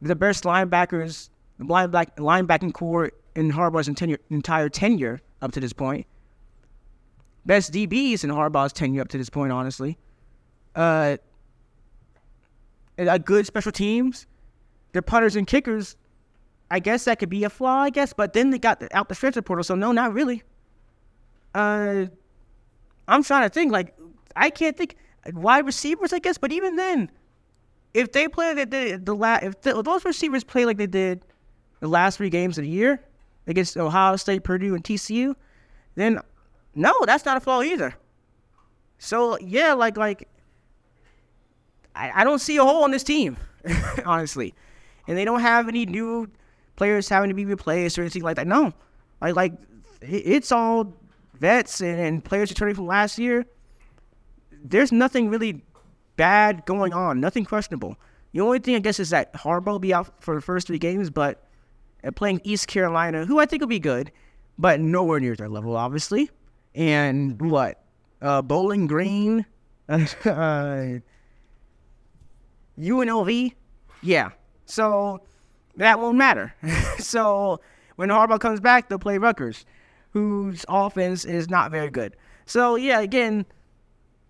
the 0.00 0.16
best 0.16 0.44
linebackers, 0.44 1.30
the 1.58 1.64
lineback, 1.64 2.16
linebacking 2.16 2.72
corps 2.72 3.12
in 3.34 3.50
Harbaugh's 3.50 3.92
tenure, 3.94 4.18
entire 4.30 4.68
tenure 4.68 5.20
up 5.40 5.52
to 5.52 5.60
this 5.60 5.72
point. 5.72 6.06
Best 7.44 7.72
DBs 7.72 8.24
in 8.24 8.30
Harbaugh's 8.30 8.72
tenure 8.72 9.02
up 9.02 9.08
to 9.08 9.18
this 9.18 9.30
point, 9.30 9.52
honestly. 9.52 9.98
Uh, 10.74 11.16
a 12.98 13.18
good 13.18 13.46
special 13.46 13.72
teams. 13.72 14.26
Their 14.92 15.02
punters 15.02 15.36
and 15.36 15.46
kickers. 15.46 15.96
I 16.72 16.78
guess 16.78 17.04
that 17.04 17.18
could 17.18 17.28
be 17.28 17.44
a 17.44 17.50
flaw, 17.50 17.82
I 17.82 17.90
guess, 17.90 18.14
but 18.14 18.32
then 18.32 18.48
they 18.48 18.58
got 18.58 18.80
the, 18.80 18.88
out 18.96 19.10
the 19.10 19.14
transfer 19.14 19.42
portal, 19.42 19.62
so 19.62 19.74
no, 19.74 19.92
not 19.92 20.14
really. 20.14 20.42
Uh, 21.54 22.06
I'm 23.06 23.22
trying 23.22 23.42
to 23.42 23.52
think. 23.52 23.70
Like, 23.70 23.94
I 24.34 24.48
can't 24.48 24.74
think 24.74 24.96
wide 25.34 25.66
receivers, 25.66 26.14
I 26.14 26.18
guess. 26.18 26.38
But 26.38 26.50
even 26.50 26.76
then, 26.76 27.10
if 27.92 28.12
they 28.12 28.26
play 28.26 28.54
the 28.54 28.64
the, 28.64 28.96
the 28.96 29.38
if, 29.42 29.60
the, 29.60 29.82
those 29.82 30.06
receivers 30.06 30.44
play 30.44 30.64
like 30.64 30.78
they 30.78 30.86
did 30.86 31.26
the 31.80 31.88
last 31.88 32.16
three 32.16 32.30
games 32.30 32.56
of 32.56 32.64
the 32.64 32.70
year 32.70 33.04
against 33.46 33.76
Ohio 33.76 34.16
State, 34.16 34.42
Purdue, 34.42 34.74
and 34.74 34.82
TCU, 34.82 35.34
then 35.94 36.20
no, 36.74 36.94
that's 37.04 37.26
not 37.26 37.36
a 37.36 37.40
flaw 37.40 37.60
either. 37.60 37.94
So 38.96 39.38
yeah, 39.40 39.74
like 39.74 39.98
like 39.98 40.26
I, 41.94 42.22
I 42.22 42.24
don't 42.24 42.38
see 42.38 42.56
a 42.56 42.64
hole 42.64 42.84
on 42.84 42.92
this 42.92 43.04
team, 43.04 43.36
honestly, 44.06 44.54
and 45.06 45.18
they 45.18 45.26
don't 45.26 45.40
have 45.40 45.68
any 45.68 45.84
new 45.84 46.30
players 46.82 47.08
having 47.08 47.28
to 47.28 47.34
be 47.34 47.44
replaced 47.44 47.96
or 47.96 48.02
anything 48.02 48.24
like 48.24 48.34
that. 48.34 48.48
No, 48.48 48.72
like 49.20 49.36
like 49.36 49.52
it's 50.00 50.50
all 50.50 50.92
vets 51.34 51.80
and, 51.80 52.00
and 52.00 52.24
players 52.24 52.50
returning 52.50 52.74
from 52.74 52.88
last 52.88 53.20
year, 53.20 53.46
there's 54.64 54.90
nothing 54.90 55.28
really 55.28 55.62
bad 56.16 56.66
going 56.66 56.92
on, 56.92 57.20
nothing 57.20 57.44
questionable. 57.44 57.94
The 58.32 58.40
only 58.40 58.58
thing 58.58 58.74
I 58.74 58.80
guess 58.80 58.98
is 58.98 59.10
that 59.10 59.32
Harbaugh 59.32 59.66
will 59.66 59.78
be 59.78 59.94
out 59.94 60.12
for 60.20 60.34
the 60.34 60.40
first 60.40 60.66
three 60.66 60.80
games, 60.80 61.08
but 61.08 61.46
playing 62.16 62.40
East 62.42 62.66
Carolina, 62.66 63.26
who 63.26 63.38
I 63.38 63.46
think 63.46 63.60
will 63.60 63.68
be 63.68 63.78
good, 63.78 64.10
but 64.58 64.80
nowhere 64.80 65.20
near 65.20 65.36
their 65.36 65.48
level, 65.48 65.76
obviously. 65.76 66.30
And 66.74 67.40
what? 67.40 67.80
Uh, 68.20 68.42
Bowling 68.42 68.88
Green, 68.88 69.46
uh, 69.88 70.98
UNLV, 72.76 73.52
yeah. 74.02 74.30
So 74.64 75.20
that 75.76 76.00
won't 76.00 76.18
matter. 76.18 76.54
so 76.98 77.60
when 77.96 78.08
Harbaugh 78.08 78.40
comes 78.40 78.60
back, 78.60 78.88
they'll 78.88 78.98
play 78.98 79.18
Rutgers 79.18 79.64
whose 80.12 80.64
offense 80.68 81.24
is 81.24 81.48
not 81.48 81.70
very 81.70 81.90
good. 81.90 82.16
So 82.46 82.76
yeah, 82.76 83.00
again, 83.00 83.46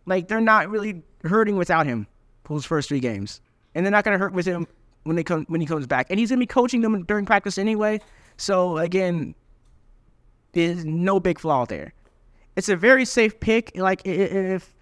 like 0.06 0.28
they're 0.28 0.40
not 0.40 0.70
really 0.70 1.02
hurting 1.24 1.56
without 1.56 1.86
him 1.86 2.06
for 2.44 2.54
his 2.54 2.64
first 2.64 2.88
three 2.88 3.00
games, 3.00 3.40
and 3.74 3.84
they're 3.84 3.90
not 3.90 4.04
gonna 4.04 4.18
hurt 4.18 4.32
with 4.32 4.46
him 4.46 4.66
when 5.04 5.16
they 5.16 5.24
come 5.24 5.44
when 5.48 5.60
he 5.60 5.66
comes 5.66 5.86
back, 5.86 6.06
and 6.10 6.18
he's 6.18 6.30
gonna 6.30 6.38
be 6.40 6.46
coaching 6.46 6.80
them 6.80 7.04
during 7.04 7.26
practice 7.26 7.58
anyway. 7.58 8.00
So 8.36 8.78
again, 8.78 9.34
there's 10.52 10.84
no 10.84 11.20
big 11.20 11.38
flaw 11.38 11.66
there. 11.66 11.92
It's 12.56 12.68
a 12.68 12.76
very 12.76 13.04
safe 13.04 13.40
pick. 13.40 13.72
Like 13.76 14.02
if 14.04 14.74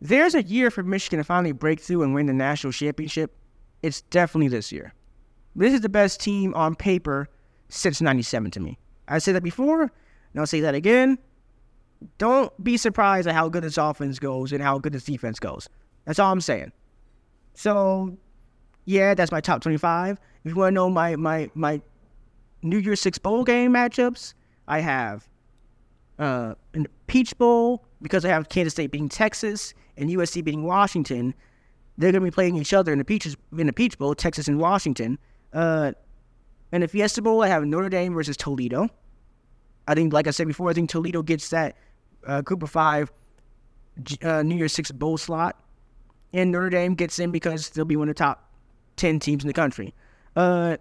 there's 0.00 0.34
a 0.34 0.42
year 0.42 0.70
for 0.70 0.82
Michigan 0.82 1.18
to 1.18 1.24
finally 1.24 1.52
break 1.52 1.80
through 1.80 2.02
and 2.02 2.14
win 2.14 2.26
the 2.26 2.32
national 2.32 2.72
championship, 2.72 3.36
it's 3.82 4.00
definitely 4.02 4.48
this 4.48 4.72
year. 4.72 4.92
This 5.58 5.74
is 5.74 5.80
the 5.80 5.88
best 5.88 6.20
team 6.20 6.54
on 6.54 6.74
paper 6.74 7.28
since 7.68 8.00
'97 8.00 8.50
to 8.52 8.60
me. 8.60 8.78
I 9.08 9.18
said 9.18 9.34
that 9.34 9.42
before, 9.42 9.82
and 9.82 9.90
I'll 10.40 10.46
say 10.46 10.60
that 10.60 10.74
again. 10.74 11.18
Don't 12.18 12.52
be 12.62 12.76
surprised 12.76 13.26
at 13.26 13.34
how 13.34 13.48
good 13.48 13.64
this 13.64 13.76
offense 13.76 14.18
goes 14.18 14.52
and 14.52 14.62
how 14.62 14.78
good 14.78 14.92
this 14.92 15.04
defense 15.04 15.40
goes. 15.40 15.68
That's 16.04 16.18
all 16.18 16.30
I'm 16.30 16.40
saying. 16.40 16.72
So, 17.54 18.16
yeah, 18.84 19.14
that's 19.14 19.32
my 19.32 19.40
top 19.40 19.62
25. 19.62 20.20
If 20.44 20.50
you 20.52 20.54
want 20.54 20.70
to 20.70 20.74
know 20.74 20.88
my, 20.88 21.16
my, 21.16 21.50
my 21.54 21.82
New 22.62 22.78
Year's 22.78 23.00
Six 23.00 23.18
Bowl 23.18 23.42
game 23.42 23.72
matchups, 23.72 24.34
I 24.68 24.78
have 24.78 25.28
uh, 26.20 26.54
in 26.72 26.84
the 26.84 26.90
Peach 27.08 27.36
Bowl, 27.36 27.84
because 28.00 28.24
I 28.24 28.28
have 28.28 28.48
Kansas 28.48 28.74
State 28.74 28.92
beating 28.92 29.08
Texas 29.08 29.74
and 29.96 30.08
USC 30.08 30.44
beating 30.44 30.62
Washington, 30.62 31.34
they're 31.96 32.12
going 32.12 32.22
to 32.22 32.30
be 32.30 32.34
playing 32.34 32.56
each 32.56 32.72
other 32.72 32.92
in 32.92 32.98
the 32.98 33.04
Peaches 33.04 33.36
in 33.56 33.66
the 33.66 33.72
Peach 33.72 33.98
Bowl, 33.98 34.14
Texas 34.14 34.46
and 34.46 34.60
Washington. 34.60 35.18
Uh, 35.52 35.92
in 36.72 36.82
the 36.82 36.88
Fiesta 36.88 37.22
Bowl, 37.22 37.42
I 37.42 37.48
have 37.48 37.64
Notre 37.64 37.88
Dame 37.88 38.14
versus 38.14 38.36
Toledo. 38.36 38.88
I 39.86 39.94
think, 39.94 40.12
like 40.12 40.26
I 40.26 40.30
said 40.30 40.46
before, 40.46 40.68
I 40.70 40.74
think 40.74 40.90
Toledo 40.90 41.22
gets 41.22 41.48
that 41.50 41.76
uh, 42.26 42.42
Group 42.42 42.62
of 42.62 42.70
Five 42.70 43.10
uh, 44.22 44.42
New 44.42 44.56
Year's 44.56 44.72
Six 44.72 44.90
bowl 44.92 45.16
slot, 45.16 45.56
and 46.32 46.52
Notre 46.52 46.70
Dame 46.70 46.94
gets 46.94 47.18
in 47.18 47.30
because 47.30 47.70
they'll 47.70 47.84
be 47.84 47.96
one 47.96 48.08
of 48.08 48.14
the 48.14 48.18
top 48.18 48.50
ten 48.96 49.18
teams 49.18 49.42
in 49.42 49.48
the 49.48 49.54
country. 49.54 49.94
Uh, 50.36 50.76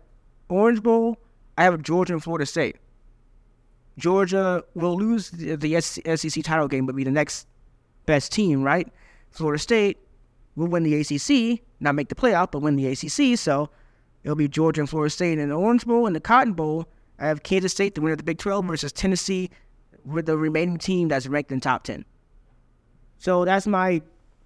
Orange 0.50 0.84
Bowl, 0.84 1.18
I 1.58 1.64
have 1.64 1.82
Georgia 1.82 2.14
and 2.14 2.24
Florida 2.24 2.46
State. 2.46 2.76
Georgia 3.98 4.64
will 4.76 4.96
lose 4.96 5.32
the, 5.32 5.56
the 5.56 5.82
SEC 5.82 6.44
title 6.44 6.68
game, 6.68 6.86
but 6.86 6.96
be 6.96 7.04
the 7.04 7.12
next 7.12 7.48
best 8.06 8.32
team, 8.32 8.62
right? 8.62 8.88
Florida 9.32 9.60
State 9.60 9.98
will 10.56 10.68
win 10.68 10.84
the 10.84 11.00
ACC, 11.00 11.62
not 11.80 11.96
make 11.96 12.10
the 12.10 12.16
playoff, 12.16 12.52
but 12.52 12.60
win 12.60 12.76
the 12.76 12.88
ACC. 12.88 13.38
So 13.38 13.70
it'll 14.24 14.36
be 14.36 14.48
Georgia 14.48 14.82
and 14.82 14.90
Florida 14.90 15.10
State 15.10 15.40
in 15.40 15.50
the 15.50 15.56
Orange 15.56 15.86
Bowl 15.86 16.08
and 16.08 16.16
the 16.16 16.20
Cotton 16.20 16.54
Bowl. 16.54 16.88
I 17.20 17.28
have 17.28 17.44
Kansas 17.44 17.72
State, 17.72 17.96
the 17.96 18.02
winner 18.02 18.14
of 18.14 18.20
the 18.20 18.24
Big 18.24 18.38
12, 18.38 18.66
versus 18.66 18.92
Tennessee, 18.92 19.50
with 20.06 20.26
the 20.26 20.38
remaining 20.38 20.78
team 20.78 21.08
that's 21.08 21.28
ranked 21.28 21.52
in 21.52 21.60
top 21.60 21.84
10. 21.84 22.06
So 23.18 23.46
that's 23.46 23.66
my 23.68 24.02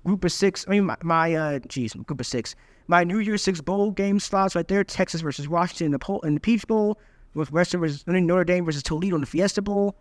group 0.05 0.23
of 0.23 0.31
six. 0.31 0.65
I 0.67 0.71
mean, 0.71 0.85
my, 0.85 0.97
my 1.03 1.33
uh, 1.33 1.59
geez, 1.67 1.95
my 1.95 2.03
group 2.03 2.19
of 2.19 2.25
six. 2.25 2.55
My 2.87 3.03
New 3.03 3.19
Year's 3.19 3.43
Six 3.43 3.61
bowl 3.61 3.91
game 3.91 4.19
slots 4.19 4.55
right 4.55 4.67
there: 4.67 4.83
Texas 4.83 5.21
versus 5.21 5.47
Washington 5.47 5.87
in 5.87 5.91
the, 5.91 5.99
Pol- 5.99 6.21
in 6.21 6.33
the 6.33 6.39
Peach 6.39 6.67
Bowl, 6.67 6.99
with 7.33 7.51
Western 7.51 7.81
versus 7.81 8.05
Notre 8.07 8.43
Dame 8.43 8.65
versus 8.65 8.83
Toledo 8.83 9.15
in 9.15 9.21
the 9.21 9.27
Fiesta 9.27 9.61
Bowl, 9.61 9.95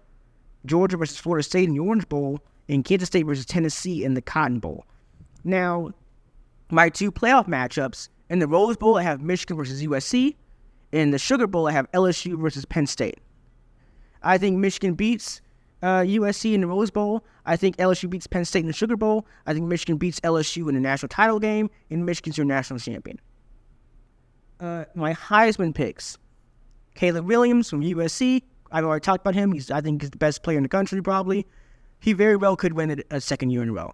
Georgia 0.66 0.96
versus 0.96 1.18
Florida 1.18 1.42
State 1.42 1.68
in 1.68 1.74
the 1.74 1.80
Orange 1.80 2.08
Bowl, 2.08 2.40
and 2.68 2.84
Kansas 2.84 3.08
State 3.08 3.26
versus 3.26 3.46
Tennessee 3.46 4.04
in 4.04 4.14
the 4.14 4.22
Cotton 4.22 4.58
Bowl. 4.58 4.84
Now, 5.44 5.90
my 6.70 6.88
two 6.88 7.12
playoff 7.12 7.46
matchups 7.46 8.08
in 8.30 8.38
the 8.38 8.46
Rose 8.46 8.76
Bowl, 8.76 8.96
I 8.96 9.02
have 9.02 9.20
Michigan 9.20 9.56
versus 9.56 9.82
USC, 9.82 10.36
in 10.92 11.10
the 11.10 11.18
Sugar 11.18 11.46
Bowl, 11.46 11.68
I 11.68 11.72
have 11.72 11.90
LSU 11.92 12.40
versus 12.40 12.64
Penn 12.64 12.86
State. 12.86 13.18
I 14.22 14.38
think 14.38 14.58
Michigan 14.58 14.94
beats 14.94 15.40
uh, 15.82 16.00
USC 16.00 16.54
in 16.54 16.60
the 16.60 16.66
Rose 16.66 16.90
Bowl. 16.90 17.24
I 17.46 17.56
think 17.56 17.76
LSU 17.76 18.08
beats 18.08 18.26
Penn 18.26 18.44
State 18.44 18.60
in 18.60 18.66
the 18.66 18.72
Sugar 18.72 18.96
Bowl. 18.96 19.26
I 19.46 19.52
think 19.52 19.66
Michigan 19.66 19.96
beats 19.96 20.20
LSU 20.20 20.68
in 20.68 20.74
the 20.74 20.80
national 20.80 21.08
title 21.08 21.38
game, 21.38 21.70
and 21.90 22.04
Michigan's 22.04 22.36
your 22.36 22.44
national 22.44 22.78
champion. 22.78 23.18
Uh, 24.58 24.84
my 24.94 25.14
Heisman 25.14 25.74
picks: 25.74 26.18
Caleb 26.94 27.26
Williams 27.26 27.70
from 27.70 27.80
USC. 27.80 28.42
I've 28.70 28.84
already 28.84 29.02
talked 29.02 29.22
about 29.22 29.34
him. 29.34 29.52
He's, 29.52 29.70
I 29.70 29.80
think, 29.80 30.02
he's 30.02 30.10
the 30.10 30.18
best 30.18 30.42
player 30.42 30.56
in 30.56 30.62
the 30.62 30.68
country. 30.68 31.02
Probably, 31.02 31.46
he 31.98 32.12
very 32.12 32.36
well 32.36 32.56
could 32.56 32.74
win 32.74 32.90
it 32.90 33.06
a 33.10 33.20
second 33.20 33.50
year 33.50 33.62
in 33.62 33.70
a 33.70 33.72
row. 33.72 33.92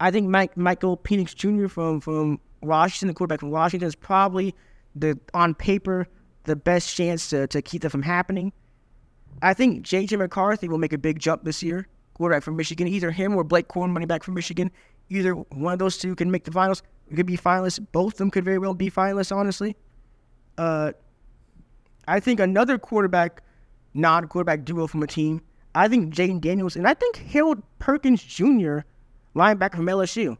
I 0.00 0.10
think 0.10 0.28
Mike 0.28 0.56
Michael 0.56 0.96
Penix 0.96 1.34
Jr. 1.34 1.68
from 1.68 2.00
from 2.00 2.38
Washington, 2.64 3.08
the 3.08 3.14
quarterback 3.14 3.40
from 3.40 3.50
Washington, 3.50 3.86
is 3.86 3.94
probably 3.94 4.54
the 4.94 5.18
on 5.32 5.54
paper 5.54 6.06
the 6.44 6.56
best 6.56 6.94
chance 6.94 7.30
to, 7.30 7.46
to 7.48 7.62
keep 7.62 7.82
that 7.82 7.90
from 7.90 8.02
happening. 8.02 8.52
I 9.42 9.54
think 9.54 9.82
J.J. 9.82 10.16
McCarthy 10.16 10.68
will 10.68 10.78
make 10.78 10.92
a 10.92 10.98
big 10.98 11.18
jump 11.18 11.44
this 11.44 11.62
year, 11.62 11.88
quarterback 12.14 12.42
from 12.42 12.56
Michigan. 12.56 12.86
Either 12.86 13.10
him 13.10 13.34
or 13.34 13.44
Blake 13.44 13.68
Corum, 13.68 13.92
running 13.92 14.08
back 14.08 14.22
from 14.22 14.34
Michigan. 14.34 14.70
Either 15.08 15.32
one 15.32 15.72
of 15.72 15.78
those 15.78 15.98
two 15.98 16.14
can 16.14 16.30
make 16.30 16.44
the 16.44 16.52
finals. 16.52 16.82
It 17.10 17.16
could 17.16 17.26
be 17.26 17.36
finalists. 17.36 17.84
Both 17.92 18.14
of 18.14 18.18
them 18.18 18.30
could 18.30 18.44
very 18.44 18.58
well 18.58 18.74
be 18.74 18.90
finalists, 18.90 19.34
honestly. 19.34 19.76
Uh, 20.56 20.92
I 22.06 22.20
think 22.20 22.40
another 22.40 22.78
quarterback, 22.78 23.42
non-quarterback 23.92 24.64
duo 24.64 24.86
from 24.86 25.02
a 25.02 25.06
team. 25.06 25.42
I 25.74 25.88
think 25.88 26.14
Jayden 26.14 26.40
Daniels 26.40 26.76
and 26.76 26.86
I 26.86 26.94
think 26.94 27.16
Harold 27.16 27.62
Perkins 27.78 28.22
Jr., 28.22 28.80
linebacker 29.34 29.76
from 29.76 29.86
LSU. 29.86 30.36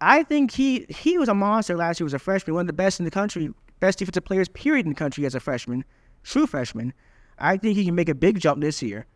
I 0.00 0.22
think 0.22 0.52
he 0.52 0.86
he 0.88 1.18
was 1.18 1.28
a 1.28 1.34
monster 1.34 1.76
last 1.76 2.00
year. 2.00 2.04
Was 2.04 2.14
a 2.14 2.18
freshman, 2.18 2.54
one 2.54 2.62
of 2.62 2.66
the 2.66 2.72
best 2.72 3.00
in 3.00 3.04
the 3.04 3.10
country, 3.10 3.52
best 3.80 3.98
defensive 3.98 4.24
players 4.24 4.48
period 4.48 4.86
in 4.86 4.90
the 4.90 4.96
country 4.98 5.26
as 5.26 5.34
a 5.34 5.40
freshman, 5.40 5.84
true 6.22 6.46
freshman. 6.46 6.92
I 7.38 7.56
think 7.56 7.76
he 7.76 7.84
can 7.84 7.94
make 7.94 8.08
a 8.08 8.14
big 8.14 8.40
jump 8.40 8.60
this 8.60 8.82
year, 8.82 9.06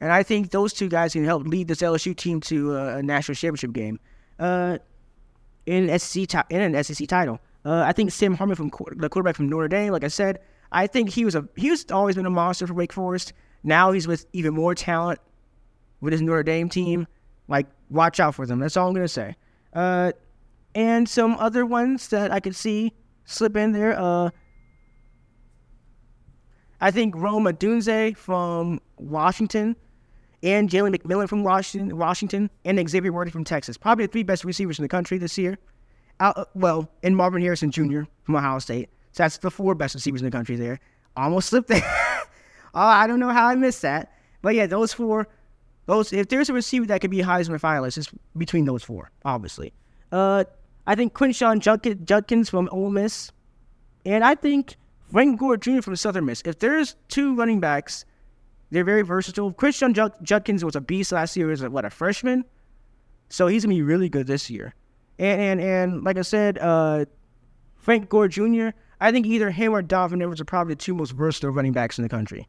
and 0.00 0.12
I 0.12 0.22
think 0.22 0.50
those 0.50 0.72
two 0.72 0.88
guys 0.88 1.12
can 1.12 1.24
help 1.24 1.46
lead 1.46 1.68
this 1.68 1.78
LSU 1.78 2.16
team 2.16 2.40
to 2.42 2.76
a, 2.76 3.02
national 3.02 3.34
championship 3.34 3.72
game, 3.72 4.00
uh, 4.38 4.78
in 5.66 5.98
SEC 5.98 6.26
ti- 6.26 6.54
in 6.54 6.74
an 6.74 6.84
SEC 6.84 7.06
title. 7.08 7.40
Uh, 7.64 7.82
I 7.86 7.92
think 7.92 8.10
Sam 8.10 8.34
Hartman 8.34 8.56
from 8.56 8.70
the 8.96 9.08
quarterback 9.08 9.36
from 9.36 9.48
Notre 9.48 9.68
Dame, 9.68 9.92
like 9.92 10.04
I 10.04 10.08
said, 10.08 10.40
I 10.72 10.86
think 10.86 11.10
he 11.10 11.24
was 11.24 11.34
a 11.34 11.46
he's 11.56 11.90
always 11.90 12.16
been 12.16 12.26
a 12.26 12.30
monster 12.30 12.66
for 12.66 12.74
Wake 12.74 12.92
Forest. 12.92 13.32
Now 13.62 13.92
he's 13.92 14.08
with 14.08 14.26
even 14.32 14.54
more 14.54 14.74
talent 14.74 15.20
with 16.00 16.12
his 16.12 16.22
Notre 16.22 16.42
Dame 16.42 16.68
team. 16.68 17.06
Like, 17.48 17.66
watch 17.90 18.18
out 18.18 18.34
for 18.34 18.46
them. 18.46 18.58
That's 18.58 18.76
all 18.76 18.88
I'm 18.88 18.94
gonna 18.94 19.08
say. 19.08 19.36
Uh, 19.72 20.12
and 20.74 21.08
some 21.08 21.34
other 21.34 21.64
ones 21.66 22.08
that 22.08 22.30
I 22.30 22.40
could 22.40 22.56
see 22.56 22.92
slip 23.24 23.56
in 23.56 23.72
there. 23.72 23.98
Uh, 23.98 24.30
I 26.80 26.90
think 26.90 27.14
Rome 27.16 27.44
Odunze 27.44 28.16
from 28.16 28.80
Washington, 28.98 29.76
and 30.42 30.68
Jalen 30.68 30.94
McMillan 30.94 31.28
from 31.28 31.44
Washington, 31.44 31.96
Washington, 31.96 32.50
and 32.64 32.88
Xavier 32.88 33.12
Worthy 33.12 33.30
from 33.30 33.44
Texas. 33.44 33.76
Probably 33.76 34.06
the 34.06 34.12
three 34.12 34.24
best 34.24 34.44
receivers 34.44 34.78
in 34.78 34.82
the 34.82 34.88
country 34.88 35.18
this 35.18 35.38
year. 35.38 35.58
Uh, 36.18 36.44
well, 36.54 36.88
and 37.02 37.16
Marvin 37.16 37.42
Harrison 37.42 37.70
Jr. 37.70 38.02
from 38.24 38.36
Ohio 38.36 38.58
State. 38.58 38.88
So 39.12 39.22
that's 39.22 39.38
the 39.38 39.50
four 39.50 39.74
best 39.74 39.94
receivers 39.94 40.20
in 40.20 40.24
the 40.24 40.30
country 40.30 40.56
there. 40.56 40.80
Almost 41.16 41.50
slipped 41.50 41.68
there. 41.68 41.82
oh, 42.74 42.80
I 42.80 43.06
don't 43.06 43.20
know 43.20 43.30
how 43.30 43.46
I 43.46 43.54
missed 43.54 43.82
that. 43.82 44.12
But 44.40 44.54
yeah, 44.54 44.66
those 44.66 44.92
four 44.92 45.28
those 45.86 46.12
if 46.12 46.28
there's 46.28 46.48
a 46.48 46.52
receiver 46.52 46.86
that 46.86 47.00
could 47.00 47.10
be 47.10 47.18
Heisman 47.18 47.60
finalist, 47.60 47.98
it's 47.98 48.10
between 48.36 48.64
those 48.64 48.82
four, 48.82 49.10
obviously. 49.24 49.72
Uh, 50.10 50.44
I 50.86 50.94
think 50.94 51.14
Quinshon 51.14 51.60
Judkins 52.04 52.50
from 52.50 52.68
Ole 52.72 52.90
Miss, 52.90 53.32
and 54.04 54.24
I 54.24 54.34
think 54.34 54.76
Frank 55.10 55.38
Gore 55.38 55.56
Jr. 55.56 55.80
from 55.80 55.96
Southern 55.96 56.24
Miss. 56.24 56.42
If 56.44 56.58
there's 56.58 56.96
two 57.08 57.34
running 57.34 57.60
backs, 57.60 58.04
they're 58.70 58.84
very 58.84 59.02
versatile. 59.02 59.52
Quinshon 59.52 60.12
Judkins 60.22 60.64
was 60.64 60.76
a 60.76 60.80
beast 60.80 61.12
last 61.12 61.36
year 61.36 61.50
as 61.50 61.62
a, 61.62 61.70
what 61.70 61.84
a 61.84 61.90
freshman, 61.90 62.44
so 63.28 63.46
he's 63.46 63.64
gonna 63.64 63.74
be 63.74 63.82
really 63.82 64.08
good 64.08 64.26
this 64.26 64.50
year. 64.50 64.74
And 65.18 65.40
and 65.40 65.60
and 65.60 66.04
like 66.04 66.18
I 66.18 66.22
said, 66.22 66.58
uh, 66.58 67.06
Frank 67.76 68.08
Gore 68.08 68.28
Jr. 68.28 68.68
I 69.00 69.10
think 69.10 69.26
either 69.26 69.50
him 69.50 69.72
or 69.72 69.82
Donovan 69.82 70.22
Edwards 70.22 70.40
are 70.40 70.44
probably 70.44 70.74
the 70.74 70.78
two 70.78 70.94
most 70.94 71.10
versatile 71.10 71.50
running 71.50 71.72
backs 71.72 71.98
in 71.98 72.02
the 72.02 72.08
country. 72.08 72.46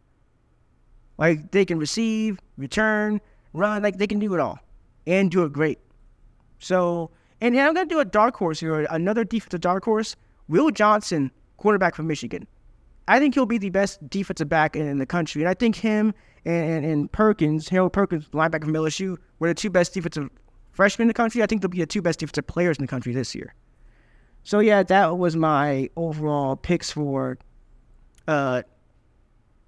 Like 1.17 1.51
they 1.51 1.65
can 1.65 1.79
receive, 1.79 2.39
return, 2.57 3.21
run, 3.53 3.83
like 3.83 3.97
they 3.97 4.07
can 4.07 4.19
do 4.19 4.33
it 4.33 4.39
all 4.39 4.59
and 5.05 5.29
do 5.29 5.43
it 5.43 5.53
great. 5.53 5.79
So, 6.59 7.11
and 7.41 7.59
I'm 7.59 7.73
gonna 7.73 7.85
do 7.85 7.99
a 7.99 8.05
dark 8.05 8.35
horse 8.35 8.59
here, 8.59 8.87
another 8.89 9.23
defensive 9.23 9.61
dark 9.61 9.85
horse. 9.85 10.15
Will 10.47 10.71
Johnson, 10.71 11.31
quarterback 11.57 11.95
from 11.95 12.07
Michigan. 12.07 12.47
I 13.07 13.19
think 13.19 13.33
he'll 13.33 13.45
be 13.45 13.57
the 13.57 13.69
best 13.69 14.07
defensive 14.09 14.49
back 14.49 14.75
in, 14.75 14.87
in 14.87 14.97
the 14.97 15.05
country, 15.05 15.41
and 15.41 15.49
I 15.49 15.53
think 15.53 15.75
him 15.75 16.13
and, 16.45 16.69
and, 16.69 16.85
and, 16.85 17.11
Perkins, 17.11 17.69
Harold 17.69 17.93
Perkins, 17.93 18.27
linebacker 18.29 18.65
from 18.65 18.73
LSU, 18.73 19.17
were 19.39 19.47
the 19.47 19.53
two 19.53 19.69
best 19.69 19.93
defensive 19.93 20.29
freshmen 20.71 21.03
in 21.03 21.07
the 21.07 21.13
country. 21.13 21.41
I 21.41 21.45
think 21.45 21.61
they'll 21.61 21.69
be 21.69 21.79
the 21.79 21.85
two 21.85 22.01
best 22.01 22.19
defensive 22.19 22.47
players 22.47 22.77
in 22.77 22.83
the 22.83 22.87
country 22.87 23.13
this 23.13 23.33
year. 23.33 23.53
So 24.43 24.59
yeah, 24.59 24.83
that 24.83 25.17
was 25.17 25.35
my 25.35 25.89
overall 25.95 26.55
picks 26.55 26.91
for 26.91 27.37
uh, 28.27 28.63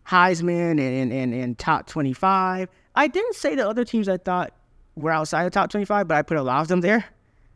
Heisman 0.08 0.80
and, 0.80 1.12
and, 1.12 1.34
and 1.34 1.58
top 1.58 1.88
25. 1.88 2.70
I 2.96 3.08
didn't 3.08 3.36
say 3.36 3.56
the 3.56 3.68
other 3.68 3.84
teams 3.84 4.08
I 4.08 4.18
thought 4.18 4.54
were 4.96 5.12
outside 5.12 5.46
the 5.46 5.50
top 5.50 5.70
25, 5.70 6.08
but 6.08 6.16
I 6.16 6.22
put 6.22 6.38
a 6.38 6.44
lot 6.44 6.62
of 6.62 6.68
them 6.68 6.82
there. 6.82 7.06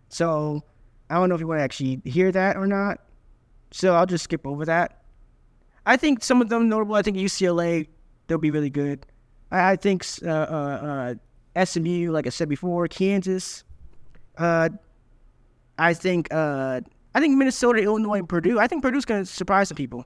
So 0.10 0.64
I 1.10 1.16
don't 1.16 1.30
know 1.30 1.36
if 1.36 1.42
you 1.42 1.48
want 1.48 1.60
to 1.60 1.64
actually 1.64 2.02
hear 2.06 2.32
that 2.32 2.58
or 2.58 2.68
not. 2.68 3.00
So 3.72 3.96
I'll 3.96 4.06
just 4.06 4.24
skip 4.24 4.46
over 4.46 4.66
that. 4.66 5.04
I 5.86 5.98
think 5.98 6.24
some 6.24 6.42
of 6.42 6.50
them 6.50 6.70
notable. 6.70 6.96
I 6.96 7.02
think 7.02 7.18
UCLA, 7.18 7.88
they'll 8.28 8.38
be 8.38 8.52
really 8.52 8.70
good. 8.70 9.06
I, 9.52 9.72
I 9.72 9.76
think 9.76 10.06
uh, 10.24 10.30
uh, 10.30 11.16
uh, 11.56 11.66
SMU, 11.66 12.12
like 12.12 12.28
I 12.28 12.30
said 12.30 12.50
before, 12.50 12.88
Kansas. 12.88 13.64
Uh, 14.38 14.70
I 15.78 15.94
think 15.94 16.28
uh, 16.32 16.82
I 17.16 17.20
think 17.20 17.38
Minnesota, 17.38 17.82
Illinois, 17.82 18.20
and 18.20 18.30
Purdue. 18.30 18.60
I 18.60 18.68
think 18.68 18.84
Purdue's 18.84 19.06
going 19.06 19.22
to 19.22 19.26
surprise 19.26 19.70
some 19.70 19.76
people. 19.76 20.06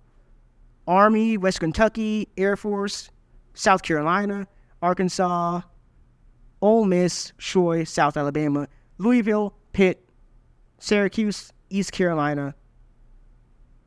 Army, 0.87 1.37
West 1.37 1.59
Kentucky, 1.59 2.27
Air 2.37 2.55
Force, 2.55 3.09
South 3.53 3.83
Carolina, 3.83 4.47
Arkansas, 4.81 5.61
Ole 6.61 6.85
Miss, 6.85 7.33
Troy, 7.37 7.83
South 7.83 8.17
Alabama, 8.17 8.67
Louisville, 8.97 9.55
Pitt, 9.71 10.07
Syracuse, 10.79 11.53
East 11.69 11.91
Carolina. 11.91 12.55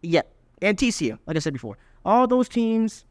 Yep, 0.02 0.32
and 0.62 0.76
TCU, 0.76 1.18
like 1.26 1.36
I 1.36 1.40
said 1.40 1.52
before. 1.52 1.78
All 2.04 2.26
those 2.26 2.48
teams 2.48 3.04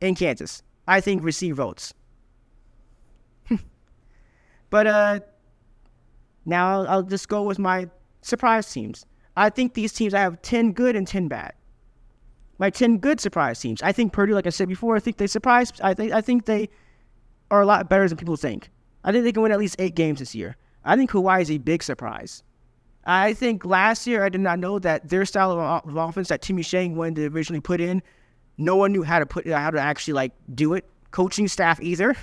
in 0.00 0.14
Kansas, 0.14 0.62
I 0.86 1.00
think, 1.00 1.22
receive 1.22 1.56
votes. 1.56 1.94
but 4.70 4.86
uh, 4.86 5.20
now 6.44 6.80
I'll, 6.80 6.88
I'll 6.88 7.02
just 7.02 7.28
go 7.28 7.42
with 7.42 7.58
my 7.58 7.88
surprise 8.22 8.72
teams. 8.72 9.04
I 9.36 9.50
think 9.50 9.74
these 9.74 9.92
teams, 9.92 10.14
I 10.14 10.20
have 10.20 10.42
10 10.42 10.72
good 10.72 10.96
and 10.96 11.06
10 11.06 11.28
bad 11.28 11.52
like 12.58 12.74
10 12.74 12.98
good 12.98 13.20
surprise 13.20 13.60
teams. 13.60 13.82
I 13.82 13.92
think 13.92 14.12
Purdue, 14.12 14.34
like 14.34 14.46
I 14.46 14.50
said 14.50 14.68
before, 14.68 14.96
I 14.96 15.00
think 15.00 15.16
they 15.16 15.26
surprised. 15.26 15.80
I 15.82 15.94
think 15.94 16.12
I 16.12 16.20
think 16.20 16.44
they 16.44 16.68
are 17.50 17.62
a 17.62 17.66
lot 17.66 17.88
better 17.88 18.08
than 18.08 18.18
people 18.18 18.36
think. 18.36 18.70
I 19.04 19.12
think 19.12 19.24
they 19.24 19.32
can 19.32 19.42
win 19.42 19.52
at 19.52 19.58
least 19.58 19.76
eight 19.78 19.94
games 19.94 20.18
this 20.18 20.34
year. 20.34 20.56
I 20.84 20.96
think 20.96 21.10
Hawaii 21.10 21.42
is 21.42 21.50
a 21.50 21.58
big 21.58 21.82
surprise. 21.82 22.42
I 23.04 23.32
think 23.32 23.64
last 23.64 24.06
year 24.06 24.24
I 24.24 24.28
did 24.28 24.40
not 24.40 24.58
know 24.58 24.78
that 24.80 25.08
their 25.08 25.24
style 25.24 25.52
of, 25.52 25.96
offense 25.96 26.28
that 26.28 26.42
Timmy 26.42 26.62
Chang 26.62 26.94
wanted 26.94 27.16
to 27.16 27.26
originally 27.28 27.60
put 27.60 27.80
in, 27.80 28.02
no 28.58 28.76
one 28.76 28.92
knew 28.92 29.02
how 29.02 29.18
to 29.18 29.26
put 29.26 29.46
how 29.46 29.70
to 29.70 29.80
actually 29.80 30.14
like 30.14 30.32
do 30.54 30.74
it. 30.74 30.84
Coaching 31.10 31.48
staff 31.48 31.80
either, 31.80 32.14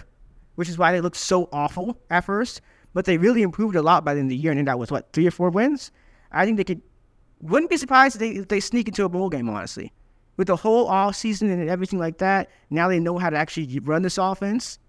which 0.55 0.69
is 0.69 0.77
why 0.77 0.91
they 0.91 1.01
looked 1.01 1.17
so 1.17 1.49
awful 1.51 1.97
at 2.11 2.23
first. 2.23 2.61
But 2.93 3.05
they 3.05 3.17
really 3.17 3.41
improved 3.41 3.75
a 3.75 3.81
lot 3.81 4.05
by 4.05 4.13
the 4.13 4.19
end 4.19 4.27
of 4.27 4.29
the 4.29 4.37
year 4.37 4.51
and 4.51 4.59
ended 4.59 4.71
up 4.71 4.79
with 4.79 4.91
what 4.91 5.11
three 5.11 5.25
or 5.25 5.31
four 5.31 5.49
wins. 5.49 5.91
I 6.31 6.45
think 6.45 6.57
they 6.57 6.63
could. 6.63 6.81
Wouldn't 7.41 7.69
be 7.69 7.77
surprised 7.77 8.15
if 8.15 8.19
they, 8.19 8.29
if 8.29 8.47
they 8.47 8.59
sneak 8.59 8.87
into 8.87 9.03
a 9.05 9.09
bowl 9.09 9.29
game. 9.29 9.49
Honestly, 9.49 9.91
with 10.37 10.47
the 10.47 10.55
whole 10.55 10.87
off 10.87 11.15
season 11.15 11.49
and 11.49 11.69
everything 11.69 11.99
like 11.99 12.17
that, 12.19 12.49
now 12.69 12.87
they 12.87 12.99
know 12.99 13.17
how 13.17 13.29
to 13.29 13.37
actually 13.37 13.79
run 13.79 14.01
this 14.01 14.17
offense. 14.17 14.79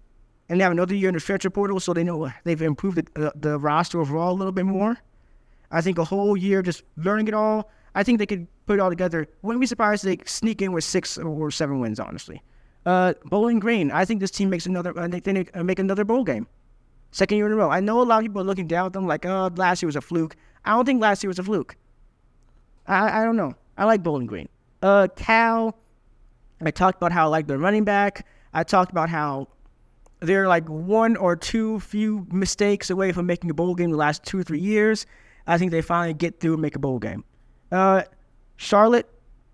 And 0.49 0.59
they 0.59 0.63
have 0.63 0.71
another 0.71 0.95
year 0.95 1.09
in 1.09 1.13
the 1.13 1.19
transfer 1.19 1.49
portal, 1.49 1.79
so 1.79 1.93
they 1.93 2.03
know 2.03 2.31
they've 2.43 2.61
improved 2.61 2.97
the, 2.97 3.27
uh, 3.27 3.31
the 3.35 3.59
roster 3.59 3.99
overall 3.99 4.31
a 4.31 4.37
little 4.37 4.53
bit 4.53 4.65
more. 4.65 4.97
I 5.71 5.81
think 5.81 5.97
a 5.97 6.05
whole 6.05 6.37
year 6.37 6.61
just 6.61 6.83
learning 6.95 7.27
it 7.27 7.33
all, 7.33 7.69
I 7.95 8.03
think 8.03 8.19
they 8.19 8.25
could 8.25 8.47
put 8.65 8.75
it 8.75 8.79
all 8.79 8.89
together. 8.89 9.27
Wouldn't 9.41 9.59
be 9.59 9.67
surprised 9.67 10.05
if 10.05 10.19
they 10.19 10.23
sneak 10.25 10.61
in 10.61 10.71
with 10.71 10.83
six 10.83 11.17
or 11.17 11.51
seven 11.51 11.79
wins, 11.79 11.99
honestly. 11.99 12.41
Uh, 12.85 13.13
Bowling 13.25 13.59
Green, 13.59 13.91
I 13.91 14.05
think 14.05 14.21
this 14.21 14.31
team 14.31 14.49
makes 14.49 14.65
another. 14.65 14.97
I 14.97 15.09
think 15.09 15.23
they 15.25 15.45
uh, 15.53 15.63
make 15.63 15.79
another 15.79 16.05
bowl 16.05 16.23
game, 16.23 16.47
second 17.11 17.37
year 17.37 17.47
in 17.47 17.51
a 17.51 17.55
row. 17.55 17.69
I 17.69 17.81
know 17.81 18.01
a 18.01 18.03
lot 18.03 18.19
of 18.19 18.23
people 18.23 18.41
are 18.41 18.45
looking 18.45 18.67
down 18.67 18.85
at 18.85 18.93
them 18.93 19.07
like, 19.07 19.25
"Oh, 19.25 19.51
last 19.55 19.81
year 19.81 19.87
was 19.87 19.97
a 19.97 20.01
fluke." 20.01 20.37
I 20.63 20.71
don't 20.71 20.85
think 20.85 21.01
last 21.01 21.21
year 21.21 21.27
was 21.27 21.39
a 21.39 21.43
fluke. 21.43 21.75
I 22.85 23.21
I 23.21 23.25
don't 23.25 23.35
know. 23.35 23.55
I 23.77 23.83
like 23.83 24.03
Bowling 24.03 24.27
Green. 24.27 24.47
Uh, 24.81 25.07
Cal, 25.15 25.77
I 26.61 26.71
talked 26.71 26.97
about 26.97 27.11
how 27.11 27.25
I 27.25 27.29
like 27.29 27.47
their 27.47 27.57
running 27.57 27.83
back. 27.83 28.25
I 28.53 28.63
talked 28.63 28.91
about 28.91 29.09
how 29.09 29.47
they're 30.19 30.47
like 30.47 30.67
one 30.67 31.15
or 31.15 31.35
two 31.35 31.79
few 31.79 32.25
mistakes 32.31 32.89
away 32.89 33.11
from 33.11 33.25
making 33.25 33.49
a 33.49 33.53
bowl 33.53 33.75
game 33.75 33.91
the 33.91 33.97
last 33.97 34.23
two 34.23 34.39
or 34.39 34.43
three 34.43 34.59
years. 34.59 35.05
I 35.45 35.57
think 35.57 35.71
they 35.71 35.81
finally 35.81 36.13
get 36.13 36.39
through 36.39 36.53
and 36.53 36.61
make 36.61 36.75
a 36.75 36.79
bowl 36.79 36.99
game. 36.99 37.23
Uh, 37.71 38.03
Charlotte, 38.57 39.07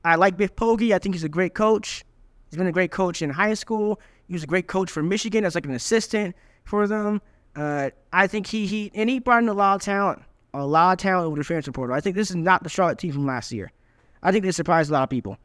I 0.04 0.16
like 0.16 0.38
Biff 0.38 0.56
Poggi. 0.56 0.94
I 0.94 1.00
think 1.00 1.16
he's 1.16 1.24
a 1.24 1.30
great 1.30 1.54
coach. 1.54 2.04
He's 2.50 2.58
been 2.58 2.68
a 2.68 2.72
great 2.72 2.92
coach 2.92 3.22
in 3.22 3.30
high 3.30 3.54
school. 3.54 4.00
He 4.28 4.34
was 4.34 4.44
a 4.44 4.48
great 4.48 4.68
coach 4.68 4.90
for 4.90 5.04
Michigan 5.04 5.46
as 5.46 5.56
like 5.56 5.66
an 5.66 5.74
assistant 5.74 6.36
for 6.64 6.88
them. 6.88 7.22
Uh, 7.56 7.90
I 8.12 8.28
think 8.28 8.48
he 8.48 8.66
he 8.66 8.92
and 8.96 9.10
he 9.10 9.20
brought 9.20 9.44
in 9.44 9.50
a 9.50 9.54
lot 9.54 9.76
of 9.76 9.82
talent, 9.82 10.22
a 10.54 10.66
lot 10.66 10.94
of 10.94 10.98
talent 10.98 11.28
over 11.28 11.38
the 11.38 11.44
transfer 11.44 11.72
portal. 11.72 11.96
I 11.96 12.00
think 12.00 12.16
this 12.16 12.30
is 12.30 12.36
not 12.36 12.64
the 12.64 12.70
Charlotte 12.70 12.98
team 12.98 13.12
from 13.12 13.26
last 13.26 13.52
year. 13.52 13.72
I 14.24 14.32
think 14.32 14.46
they 14.46 14.52
surprised 14.52 14.90
a 14.90 14.94
lot 14.94 15.04
of 15.04 15.10
people. 15.10 15.38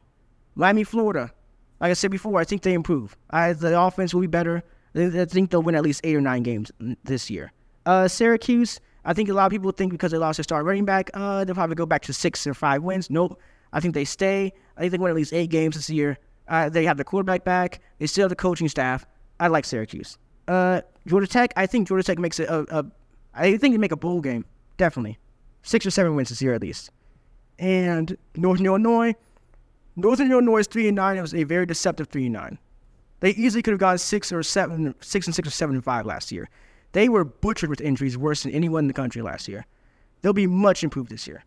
Miami, 0.55 0.83
Florida. 0.83 1.31
Like 1.79 1.91
I 1.91 1.93
said 1.93 2.11
before, 2.11 2.39
I 2.39 2.45
think 2.45 2.61
they 2.63 2.73
improve. 2.73 3.15
I, 3.29 3.53
the 3.53 3.79
offense 3.79 4.13
will 4.13 4.21
be 4.21 4.27
better. 4.27 4.63
I 4.95 5.25
think 5.25 5.51
they'll 5.51 5.61
win 5.61 5.75
at 5.75 5.83
least 5.83 6.01
eight 6.03 6.15
or 6.15 6.21
nine 6.21 6.43
games 6.43 6.71
this 7.03 7.29
year. 7.29 7.51
Uh, 7.85 8.07
Syracuse, 8.07 8.79
I 9.05 9.13
think 9.13 9.29
a 9.29 9.33
lot 9.33 9.45
of 9.45 9.51
people 9.51 9.71
think 9.71 9.91
because 9.91 10.11
they 10.11 10.17
lost 10.17 10.37
their 10.37 10.43
star 10.43 10.63
running 10.63 10.85
back, 10.85 11.11
uh, 11.13 11.45
they'll 11.45 11.55
probably 11.55 11.75
go 11.75 11.85
back 11.85 12.01
to 12.03 12.13
six 12.13 12.47
or 12.47 12.53
five 12.53 12.81
wins. 12.81 13.09
Nope. 13.09 13.39
I 13.71 13.79
think 13.79 13.93
they 13.93 14.05
stay. 14.05 14.51
I 14.75 14.81
think 14.81 14.93
they 14.93 14.97
win 14.97 15.11
at 15.11 15.15
least 15.15 15.33
eight 15.33 15.49
games 15.49 15.75
this 15.75 15.89
year. 15.89 16.17
Uh, 16.47 16.69
they 16.69 16.85
have 16.85 16.97
the 16.97 17.03
quarterback 17.03 17.43
back. 17.43 17.79
They 17.99 18.07
still 18.07 18.23
have 18.23 18.29
the 18.29 18.35
coaching 18.35 18.67
staff. 18.67 19.05
I 19.39 19.47
like 19.47 19.65
Syracuse. 19.65 20.17
Uh, 20.47 20.81
Georgia 21.05 21.27
Tech, 21.27 21.53
I 21.55 21.67
think 21.67 21.87
Georgia 21.87 22.03
Tech 22.03 22.17
makes 22.17 22.39
it 22.39 22.49
a, 22.49 22.79
a 22.79 22.85
I 23.33 23.57
think 23.57 23.73
they 23.73 23.77
make 23.77 23.91
a 23.91 23.97
bowl 23.97 24.21
game. 24.21 24.45
Definitely. 24.77 25.19
Six 25.61 25.85
or 25.85 25.91
seven 25.91 26.15
wins 26.15 26.29
this 26.29 26.41
year 26.41 26.53
at 26.53 26.61
least 26.61 26.89
and 27.59 28.17
Northern 28.35 28.65
Illinois. 28.65 29.13
Northern 29.95 30.31
Illinois 30.31 30.63
three 30.63 30.87
and 30.87 30.95
nine. 30.95 31.17
It 31.17 31.21
was 31.21 31.35
a 31.35 31.43
very 31.43 31.65
deceptive 31.65 32.07
three 32.07 32.25
and 32.25 32.33
nine. 32.33 32.57
They 33.19 33.31
easily 33.31 33.61
could 33.61 33.71
have 33.71 33.79
gone 33.79 33.97
six 33.97 34.31
or 34.31 34.41
seven, 34.41 34.95
six 35.01 35.27
and 35.27 35.35
six 35.35 35.47
or 35.47 35.51
seven 35.51 35.75
and 35.75 35.83
five 35.83 36.05
last 36.05 36.31
year. 36.31 36.49
They 36.93 37.09
were 37.09 37.25
butchered 37.25 37.69
with 37.69 37.81
injuries, 37.81 38.17
worse 38.17 38.43
than 38.43 38.53
anyone 38.53 38.85
in 38.85 38.87
the 38.87 38.93
country 38.93 39.21
last 39.21 39.47
year. 39.47 39.65
They'll 40.21 40.33
be 40.33 40.47
much 40.47 40.83
improved 40.83 41.11
this 41.11 41.27
year. 41.27 41.43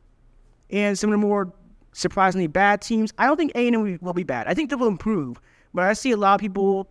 And 0.70 0.98
some 0.98 1.11
of 1.11 1.12
the 1.12 1.27
more 1.27 1.53
surprisingly 1.92 2.46
bad 2.46 2.83
teams, 2.83 3.12
I 3.18 3.27
don't 3.27 3.37
think 3.37 3.53
A&M 3.55 3.98
will 4.01 4.12
be 4.12 4.22
bad. 4.22 4.46
I 4.46 4.55
think 4.55 4.70
they 4.70 4.77
will 4.77 4.88
improve. 4.88 5.40
But 5.75 5.85
I 5.85 5.94
see 5.94 6.11
a 6.11 6.16
lot 6.16 6.35
of 6.35 6.40
people, 6.40 6.88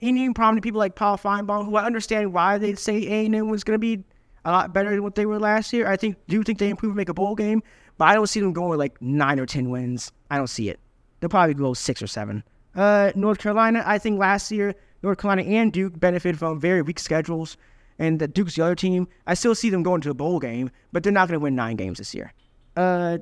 even 0.00 0.34
prominent 0.34 0.64
people 0.64 0.78
like 0.78 0.94
Paul 0.94 1.18
Finebaum, 1.18 1.66
who 1.66 1.76
I 1.76 1.84
understand 1.84 2.32
why 2.32 2.58
they 2.58 2.74
say 2.74 3.06
A&M 3.06 3.48
was 3.48 3.62
going 3.62 3.74
to 3.74 3.78
be 3.78 4.02
a 4.44 4.50
lot 4.50 4.72
better 4.72 4.90
than 4.90 5.02
what 5.02 5.14
they 5.14 5.26
were 5.26 5.38
last 5.38 5.72
year. 5.72 5.86
I 5.86 5.96
think 5.96 6.16
do 6.28 6.36
you 6.36 6.42
think 6.42 6.58
they 6.58 6.70
improve 6.70 6.90
and 6.90 6.96
make 6.96 7.08
a 7.08 7.14
bowl 7.14 7.34
game, 7.34 7.62
but 7.98 8.06
I 8.06 8.14
don't 8.14 8.26
see 8.26 8.40
them 8.40 8.52
going 8.52 8.70
with 8.70 8.78
like 8.78 9.00
nine 9.00 9.38
or 9.38 9.46
ten 9.46 9.70
wins. 9.70 10.12
I 10.30 10.38
don't 10.38 10.48
see 10.48 10.68
it. 10.68 10.80
They'll 11.20 11.30
probably 11.30 11.54
go 11.54 11.74
six 11.74 12.02
or 12.02 12.06
seven. 12.06 12.42
Uh, 12.74 13.12
North 13.14 13.38
Carolina, 13.38 13.82
I 13.86 13.98
think 13.98 14.18
last 14.18 14.50
year 14.50 14.74
North 15.04 15.18
Carolina 15.18 15.42
and 15.42 15.72
Duke 15.72 16.00
benefited 16.00 16.38
from 16.38 16.58
very 16.58 16.82
weak 16.82 16.98
schedules, 16.98 17.56
and 17.98 18.18
the 18.18 18.26
Duke's 18.26 18.56
the 18.56 18.62
other 18.62 18.74
team. 18.74 19.06
I 19.26 19.34
still 19.34 19.54
see 19.54 19.70
them 19.70 19.82
going 19.82 20.00
to 20.00 20.10
a 20.10 20.14
bowl 20.14 20.40
game, 20.40 20.70
but 20.92 21.02
they're 21.02 21.12
not 21.12 21.28
going 21.28 21.38
to 21.38 21.42
win 21.42 21.54
nine 21.54 21.76
games 21.76 21.98
this 21.98 22.14
year. 22.14 22.32
Uh, 22.76 23.18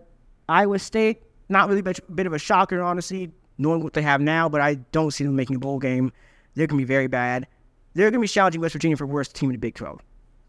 Iowa 0.48 0.78
State, 0.78 1.22
not 1.48 1.68
really 1.68 1.80
a 1.80 2.12
bit 2.12 2.26
of 2.26 2.32
a 2.32 2.38
shocker, 2.38 2.80
honestly, 2.82 3.32
knowing 3.58 3.82
what 3.82 3.94
they 3.94 4.02
have 4.02 4.20
now, 4.20 4.48
but 4.48 4.60
I 4.60 4.74
don't 4.92 5.10
see 5.10 5.24
them 5.24 5.34
making 5.34 5.56
a 5.56 5.58
bowl 5.58 5.78
game. 5.78 6.12
They're 6.54 6.66
going 6.66 6.78
to 6.78 6.84
be 6.84 6.88
very 6.88 7.08
bad. 7.08 7.46
They're 7.94 8.10
going 8.10 8.20
to 8.20 8.24
be 8.24 8.28
challenging 8.28 8.60
West 8.60 8.72
Virginia 8.72 8.96
for 8.96 9.06
worst 9.06 9.34
team 9.34 9.50
in 9.50 9.54
the 9.54 9.58
Big 9.58 9.74
12. 9.74 10.00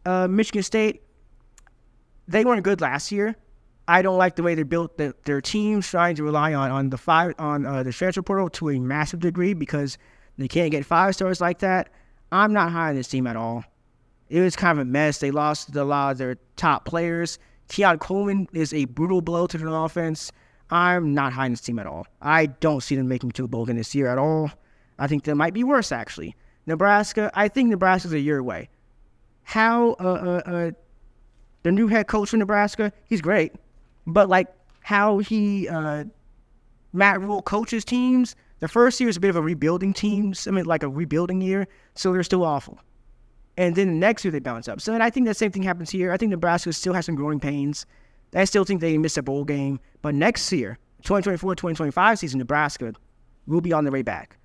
Uh, 0.05 0.27
Michigan 0.27 0.63
State, 0.63 1.01
they 2.27 2.45
weren't 2.45 2.63
good 2.63 2.79
last 2.79 3.11
year. 3.11 3.35
I 3.87 4.01
don't 4.01 4.17
like 4.17 4.35
the 4.35 4.43
way 4.43 4.55
they 4.55 4.63
built 4.63 4.97
the, 4.97 5.13
their 5.25 5.41
teams, 5.41 5.87
trying 5.87 6.15
to 6.15 6.23
rely 6.23 6.53
on 6.53 6.71
on 6.71 6.89
the 6.89 6.97
five 6.97 7.33
on 7.37 7.65
uh, 7.65 7.83
the 7.83 7.91
transfer 7.91 8.21
portal 8.21 8.49
to 8.49 8.69
a 8.69 8.79
massive 8.79 9.19
degree 9.19 9.53
because 9.53 9.97
they 10.37 10.47
can't 10.47 10.71
get 10.71 10.85
five 10.85 11.15
stars 11.15 11.41
like 11.41 11.59
that. 11.59 11.89
I'm 12.31 12.53
not 12.53 12.71
high 12.71 12.89
on 12.89 12.95
this 12.95 13.07
team 13.07 13.27
at 13.27 13.35
all. 13.35 13.63
It 14.29 14.39
was 14.39 14.55
kind 14.55 14.79
of 14.79 14.87
a 14.87 14.89
mess. 14.89 15.19
They 15.19 15.31
lost 15.31 15.75
a 15.75 15.83
lot 15.83 16.13
of 16.13 16.17
their 16.17 16.37
top 16.55 16.85
players. 16.85 17.37
Keon 17.67 17.99
Coleman 17.99 18.47
is 18.53 18.73
a 18.73 18.85
brutal 18.85 19.21
blow 19.21 19.47
to 19.47 19.57
the 19.57 19.71
offense. 19.71 20.31
I'm 20.69 21.13
not 21.13 21.33
high 21.33 21.45
on 21.45 21.51
this 21.51 21.61
team 21.61 21.77
at 21.77 21.85
all. 21.85 22.07
I 22.21 22.47
don't 22.47 22.81
see 22.81 22.95
them 22.95 23.07
making 23.07 23.31
two 23.31 23.47
bowl 23.47 23.65
game 23.65 23.75
this 23.77 23.93
year 23.93 24.07
at 24.07 24.17
all. 24.17 24.49
I 24.97 25.07
think 25.07 25.23
they 25.23 25.33
might 25.33 25.53
be 25.53 25.63
worse 25.63 25.91
actually. 25.91 26.35
Nebraska, 26.65 27.29
I 27.33 27.49
think 27.49 27.69
Nebraska's 27.69 28.13
a 28.13 28.19
year 28.19 28.37
away. 28.37 28.69
How 29.43 29.91
uh, 29.99 30.03
uh, 30.03 30.49
uh, 30.49 30.71
the 31.63 31.71
new 31.71 31.87
head 31.87 32.07
coach 32.07 32.29
for 32.29 32.37
Nebraska, 32.37 32.93
he's 33.05 33.21
great, 33.21 33.53
but 34.07 34.29
like 34.29 34.47
how 34.81 35.19
he 35.19 35.67
uh, 35.67 36.05
Matt 36.93 37.21
Rhule 37.21 37.41
coaches 37.41 37.83
teams, 37.85 38.35
the 38.59 38.67
first 38.67 38.99
year 38.99 39.09
is 39.09 39.17
a 39.17 39.19
bit 39.19 39.29
of 39.29 39.35
a 39.35 39.41
rebuilding 39.41 39.93
team. 39.93 40.33
I 40.47 40.51
mean, 40.51 40.65
like 40.65 40.83
a 40.83 40.89
rebuilding 40.89 41.41
year, 41.41 41.67
so 41.95 42.13
they're 42.13 42.23
still 42.23 42.43
awful. 42.43 42.79
And 43.57 43.75
then 43.75 43.87
the 43.87 43.93
next 43.93 44.23
year 44.23 44.31
they 44.31 44.39
bounce 44.39 44.67
up. 44.67 44.81
So 44.81 44.93
and 44.93 45.03
I 45.03 45.09
think 45.09 45.27
the 45.27 45.33
same 45.33 45.51
thing 45.51 45.63
happens 45.63 45.89
here. 45.89 46.11
I 46.11 46.17
think 46.17 46.31
Nebraska 46.31 46.73
still 46.73 46.93
has 46.93 47.05
some 47.05 47.15
growing 47.15 47.39
pains. 47.39 47.85
I 48.33 48.45
still 48.45 48.63
think 48.63 48.81
they 48.81 48.97
missed 48.97 49.17
a 49.17 49.23
bowl 49.23 49.43
game. 49.43 49.79
But 50.01 50.15
next 50.15 50.51
year, 50.51 50.79
2024-2025 51.03 52.17
season, 52.17 52.39
Nebraska 52.39 52.93
will 53.45 53.61
be 53.61 53.73
on 53.73 53.85
the 53.85 53.91
way 53.91 54.01
back. 54.01 54.37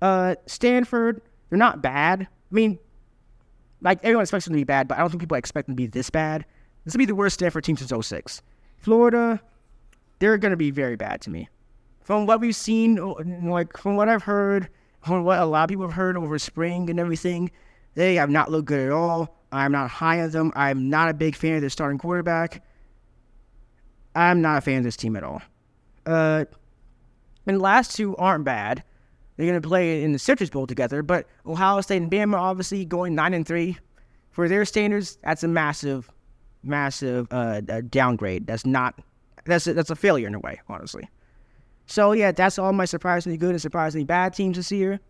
Uh, 0.00 0.36
Stanford, 0.46 1.22
they're 1.48 1.58
not 1.58 1.82
bad. 1.82 2.22
I 2.22 2.54
mean, 2.54 2.78
like 3.80 3.98
everyone 4.02 4.22
expects 4.22 4.44
them 4.44 4.54
to 4.54 4.58
be 4.58 4.64
bad, 4.64 4.86
but 4.86 4.96
I 4.96 5.00
don't 5.00 5.10
think 5.10 5.20
people 5.20 5.36
expect 5.36 5.66
them 5.66 5.74
to 5.74 5.80
be 5.80 5.86
this 5.86 6.10
bad. 6.10 6.44
This 6.84 6.94
will 6.94 6.98
be 6.98 7.06
the 7.06 7.14
worst 7.14 7.34
Stanford 7.34 7.64
team 7.64 7.76
since 7.76 8.06
06. 8.06 8.42
Florida, 8.82 9.40
they're 10.18 10.38
going 10.38 10.50
to 10.50 10.56
be 10.56 10.70
very 10.70 10.96
bad 10.96 11.20
to 11.22 11.30
me 11.30 11.48
from 12.02 12.26
what 12.26 12.40
we've 12.40 12.56
seen, 12.56 12.96
like 13.44 13.76
from 13.76 13.96
what 13.96 14.08
I've 14.08 14.24
heard, 14.24 14.68
from 15.04 15.24
what 15.24 15.38
a 15.38 15.44
lot 15.44 15.64
of 15.64 15.68
people 15.68 15.86
have 15.86 15.94
heard 15.94 16.16
over 16.16 16.38
spring 16.38 16.90
and 16.90 17.00
everything, 17.00 17.50
they 17.94 18.16
have 18.16 18.30
not 18.30 18.50
looked 18.50 18.66
good 18.66 18.86
at 18.86 18.92
all. 18.92 19.36
I'm 19.52 19.72
not 19.72 19.90
high 19.90 20.20
on 20.20 20.30
them. 20.30 20.52
I'm 20.56 20.88
not 20.88 21.08
a 21.08 21.14
big 21.14 21.36
fan 21.36 21.54
of 21.54 21.60
their 21.60 21.70
starting 21.70 21.98
quarterback. 21.98 22.64
I'm 24.14 24.40
not 24.40 24.58
a 24.58 24.60
fan 24.60 24.78
of 24.78 24.84
this 24.84 24.96
team 24.96 25.16
at 25.16 25.24
all. 25.24 25.42
Uh, 26.04 26.44
and 27.46 27.56
the 27.56 27.60
last 27.60 27.96
two 27.96 28.16
aren't 28.16 28.44
bad. 28.44 28.82
They're 29.36 29.46
going 29.46 29.60
to 29.60 29.66
play 29.66 30.02
in 30.02 30.12
the 30.12 30.18
Citrus 30.18 30.50
Bowl 30.50 30.66
together, 30.66 31.02
but 31.02 31.26
Ohio 31.46 31.80
State 31.80 32.02
and 32.02 32.10
Bama 32.10 32.36
obviously 32.36 32.84
going 32.84 33.14
nine 33.14 33.34
and 33.34 33.46
three. 33.46 33.78
For 34.30 34.48
their 34.48 34.64
standards, 34.64 35.18
that's 35.22 35.42
a 35.42 35.48
massive, 35.48 36.10
massive 36.62 37.26
uh, 37.30 37.60
downgrade. 37.60 38.46
That's 38.46 38.66
not 38.66 38.98
that's 39.44 39.66
a, 39.66 39.74
that's 39.74 39.90
a 39.90 39.96
failure 39.96 40.26
in 40.26 40.34
a 40.34 40.40
way, 40.40 40.60
honestly. 40.68 41.08
So 41.86 42.12
yeah, 42.12 42.32
that's 42.32 42.58
all 42.58 42.72
my 42.72 42.84
surprisingly 42.84 43.36
good 43.36 43.50
and 43.50 43.60
surprisingly 43.60 44.04
bad 44.04 44.34
teams 44.34 44.56
this 44.56 44.70
year, 44.70 45.00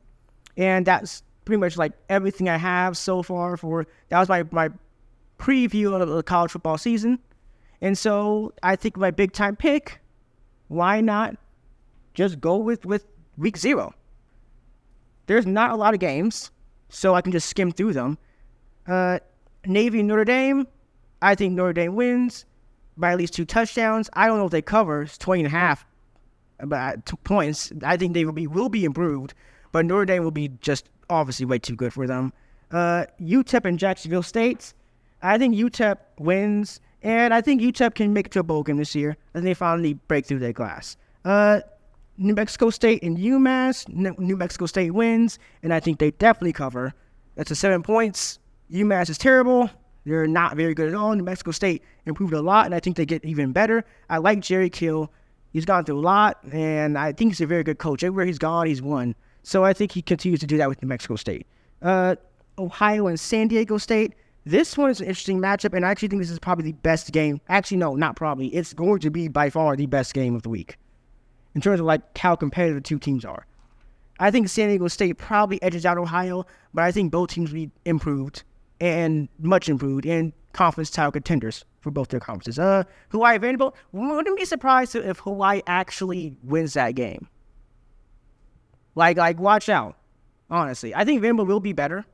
and 0.57 0.87
that's 0.87 1.23
pretty 1.45 1.61
much 1.61 1.77
like 1.77 1.93
everything 2.09 2.49
I 2.49 2.57
have 2.57 2.97
so 2.97 3.23
far 3.23 3.57
for 3.57 3.87
that 4.09 4.19
was 4.19 4.29
my 4.29 4.45
my 4.51 4.71
preview 5.39 6.01
of 6.01 6.09
the 6.09 6.23
college 6.23 6.53
football 6.53 6.79
season. 6.79 7.19
And 7.81 7.99
so 7.99 8.53
I 8.63 8.77
think 8.77 8.97
my 8.97 9.11
big 9.11 9.33
time 9.33 9.57
pick, 9.57 10.01
why 10.69 11.01
not 11.01 11.37
just 12.15 12.41
go 12.41 12.57
with 12.57 12.85
with 12.85 13.07
week 13.37 13.57
0. 13.57 13.95
There's 15.27 15.47
not 15.47 15.71
a 15.71 15.77
lot 15.77 15.95
of 15.95 16.01
games, 16.01 16.51
so 16.89 17.15
I 17.15 17.21
can 17.21 17.33
just 17.33 17.49
skim 17.49 17.73
through 17.73 17.93
them. 17.93 18.19
Uh, 18.87 19.19
Navy 19.65 20.03
Notre 20.03 20.25
Dame, 20.25 20.67
I 21.23 21.35
think 21.35 21.55
Notre 21.55 21.73
Dame 21.73 21.95
wins 21.95 22.45
by 22.99 23.13
at 23.13 23.19
least 23.19 23.33
two 23.33 23.47
touchdowns. 23.47 24.11
I 24.13 24.27
don't 24.27 24.37
know 24.37 24.45
if 24.45 24.51
they 24.51 24.61
cover. 24.61 25.03
It's 25.03 25.17
20 25.17 25.45
and 25.45 25.47
a 25.47 25.51
half 25.57 25.87
but 26.65 27.13
points, 27.25 27.73
I 27.83 27.97
think 27.97 28.15
they 28.15 28.25
will 28.25 28.33
be 28.33 28.47
will 28.47 28.69
be 28.69 28.85
improved. 28.85 29.35
But 29.73 29.87
Notre 29.87 30.05
Dame 30.05 30.23
will 30.23 30.31
be 30.31 30.49
just 30.61 30.89
obviously 31.11 31.47
way 31.47 31.59
too 31.59 31.75
good 31.75 31.93
for 31.93 32.07
them. 32.07 32.33
Uh, 32.71 33.07
UTEP 33.21 33.65
and 33.65 33.79
Jacksonville 33.79 34.23
State, 34.23 34.75
I 35.23 35.39
think 35.39 35.55
UTEP 35.55 35.97
wins, 36.19 36.81
and 37.03 37.35
I 37.35 37.41
think 37.41 37.61
UTEP 37.61 37.95
can 37.95 38.13
make 38.13 38.27
it 38.27 38.33
to 38.33 38.41
a 38.41 38.43
bowl 38.43 38.63
game 38.63 38.77
this 38.77 38.95
year. 38.95 39.17
And 39.35 39.47
they 39.47 39.55
finally 39.55 39.95
break 39.95 40.27
through 40.27 40.39
their 40.39 40.53
glass. 40.53 40.97
Uh, 41.25 41.61
New 42.19 42.35
Mexico 42.35 42.71
State 42.71 43.03
and 43.03 43.17
UMass, 43.17 43.89
New 43.89 44.37
Mexico 44.37 44.67
State 44.67 44.91
wins, 44.93 45.39
and 45.63 45.73
I 45.73 45.81
think 45.81 45.99
they 45.99 46.11
definitely 46.13 46.53
cover. 46.53 46.95
That's 47.35 47.51
a 47.51 47.57
seven 47.57 47.83
points. 47.83 48.39
UMass 48.71 49.09
is 49.11 49.19
terrible. 49.19 49.71
They're 50.05 50.27
not 50.27 50.57
very 50.57 50.75
good 50.75 50.89
at 50.89 50.95
all. 50.95 51.15
New 51.15 51.23
Mexico 51.23 51.53
State 51.53 51.83
improved 52.07 52.33
a 52.33 52.43
lot, 52.43 52.67
and 52.67 52.75
I 52.75 52.81
think 52.81 52.97
they 52.97 53.07
get 53.07 53.25
even 53.25 53.53
better. 53.53 53.85
I 54.11 54.19
like 54.19 54.41
Jerry 54.41 54.71
Kill. 54.71 55.13
He's 55.53 55.65
gone 55.65 55.85
through 55.85 55.99
a 55.99 56.01
lot, 56.01 56.39
and 56.51 56.99
I 56.99 57.13
think 57.13 57.33
he's 57.33 57.41
a 57.41 57.47
very 57.47 57.63
good 57.63 57.79
coach. 57.79 58.03
Everywhere 58.03 58.27
he's 58.27 58.39
gone, 58.39 58.67
he's 58.67 58.83
won. 58.83 59.15
So 59.43 59.65
I 59.65 59.73
think 59.73 59.93
he 59.93 60.03
continues 60.03 60.41
to 60.41 60.47
do 60.47 60.57
that 60.59 60.69
with 60.69 60.83
New 60.83 60.89
Mexico 60.89 61.17
State. 61.17 61.47
Uh, 61.81 62.17
Ohio 62.59 63.07
and 63.07 63.19
San 63.19 63.49
Diego 63.49 63.79
State. 63.79 64.15
This 64.45 64.77
one 64.77 64.91
is 64.91 65.01
an 65.01 65.07
interesting 65.07 65.39
matchup, 65.41 65.75
and 65.75 65.87
I 65.87 65.91
actually 65.91 66.09
think 66.09 66.23
this 66.23 66.31
is 66.31 66.39
probably 66.39 66.65
the 66.65 66.79
best 66.79 67.13
game. 67.13 67.41
Actually, 67.49 67.77
no, 67.77 67.95
not 67.95 68.17
probably. 68.17 68.49
It's 68.49 68.73
going 68.73 68.99
to 69.01 69.11
be 69.11 69.29
by 69.29 69.51
far 69.51 69.77
the 69.77 69.87
best 69.87 70.15
game 70.15 70.35
of 70.35 70.43
the 70.43 70.49
week 70.49 70.79
in 71.55 71.61
terms 71.61 71.81
of 71.81 71.87
like 71.87 72.17
how 72.19 72.35
competitive 72.35 72.77
the 72.77 72.81
two 72.81 72.99
teams 72.99 73.25
are. 73.25 73.47
I 74.19 74.31
think 74.31 74.49
San 74.49 74.69
Diego 74.69 74.89
State 74.89 75.19
probably 75.19 75.63
edges 75.63 75.87
out 75.87 75.99
Ohio, 75.99 76.47
but 76.75 76.83
I 76.85 76.93
think 76.93 77.13
both 77.13 77.31
teams 77.31 77.51
will 77.51 77.67
be 77.67 77.71
improved 77.85 78.43
and 78.83 79.29
much 79.39 79.69
improved 79.69 80.05
and 80.05 80.33
conference 80.53 80.91
title 80.91 81.13
contenders 81.13 81.65
for 81.81 81.93
both 81.93 82.09
their 82.09 82.19
conferences. 82.19 82.59
Uh, 82.59 82.83
Hawaii 83.11 83.39
Vanderbilt 83.39 83.77
wouldn't 83.93 84.37
be 84.37 84.45
surprised 84.45 84.97
if 84.97 85.21
Hawaii 85.21 85.63
actually 85.69 86.35
wins 86.43 86.75
that 86.75 86.97
game. 86.97 87.29
Like, 88.97 89.17
like, 89.17 89.39
watch 89.39 89.69
out. 89.69 89.97
Honestly, 90.51 90.93
I 90.95 91.05
think 91.05 91.23
Vanderbilt 91.23 91.49
will 91.49 91.61
be 91.61 91.73
better, 91.73 92.05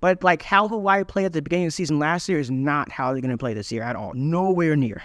but 0.00 0.24
like 0.24 0.42
how 0.42 0.66
Hawaii 0.66 1.04
played 1.04 1.26
at 1.26 1.32
the 1.32 1.40
beginning 1.40 1.66
of 1.66 1.68
the 1.68 1.76
season 1.76 2.00
last 2.00 2.28
year 2.28 2.40
is 2.40 2.50
not 2.50 2.90
how 2.90 3.12
they're 3.12 3.22
going 3.22 3.30
to 3.30 3.38
play 3.38 3.54
this 3.54 3.70
year 3.70 3.84
at 3.84 3.94
all. 3.94 4.12
Nowhere 4.12 4.74
near. 4.74 5.02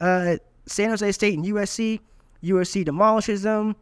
Uh, 0.00 0.36
San 0.66 0.90
Jose 0.90 1.12
State 1.12 1.38
and 1.38 1.46
USC. 1.46 2.00
USC 2.42 2.84
demolishes 2.84 3.42
them. 3.42 3.76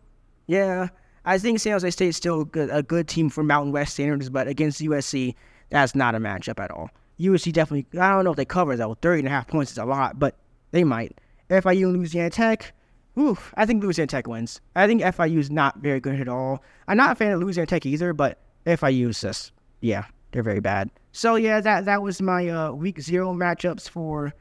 Yeah, 0.47 0.89
I 1.25 1.39
think 1.39 1.59
San 1.61 1.73
Jose 1.73 1.91
State 1.91 2.09
is 2.09 2.17
still 2.17 2.43
a 2.43 2.45
good, 2.45 2.71
a 2.71 2.83
good 2.83 3.09
team 3.09 3.31
for 3.31 3.43
Mountain 3.43 3.73
West 3.73 3.95
standards, 3.95 4.29
but 4.29 4.47
against 4.47 4.81
USC, 4.83 5.35
that's 5.71 5.95
not 5.95 6.15
a 6.15 6.19
matchup 6.19 6.63
at 6.63 6.71
all. 6.71 6.91
USC 7.19 7.53
definitely, 7.53 7.87
I 8.01 8.11
don't 8.11 8.25
know 8.25 8.31
if 8.31 8.37
they 8.37 8.45
cover 8.45 8.77
though. 8.77 8.95
30 8.95 9.21
and 9.21 9.29
a 9.29 9.31
half 9.31 9.49
points 9.49 9.73
is 9.73 9.79
a 9.79 9.85
lot, 9.85 10.19
but 10.19 10.37
they 10.71 10.85
might. 10.85 11.19
FIU 11.49 11.87
and 11.87 11.97
Louisiana 11.97 12.31
Tech, 12.31 12.73
oof, 13.19 13.55
I 13.57 13.67
think 13.67 13.83
Louisiana 13.83 14.09
Tech 14.09 14.27
wins. 14.27 14.61
I 14.75 14.87
think 14.87 15.03
FIU 15.03 15.39
is 15.39 15.51
not 15.51 15.79
very 15.79 16.01
good 16.01 16.21
at 16.21 16.29
all. 16.29 16.63
I'm 16.89 16.97
not 16.97 17.13
a 17.13 17.15
fan 17.15 17.33
of 17.33 17.41
Louisiana 17.41 17.67
Tech 17.67 17.87
either, 17.87 18.13
but 18.13 18.39
FIU 18.67 19.11
is 19.11 19.21
just, 19.21 19.53
yeah, 19.81 20.05
they're 20.33 20.43
very 20.43 20.61
bad. 20.61 20.91
So 21.13 21.37
yeah, 21.37 21.63
that 21.63 21.87
that 21.87 22.03
was 22.03 22.21
my 22.21 22.49
uh, 22.49 22.73
week 22.73 23.01
zero 23.01 23.33
matchups 23.33 23.89
for. 23.89 24.35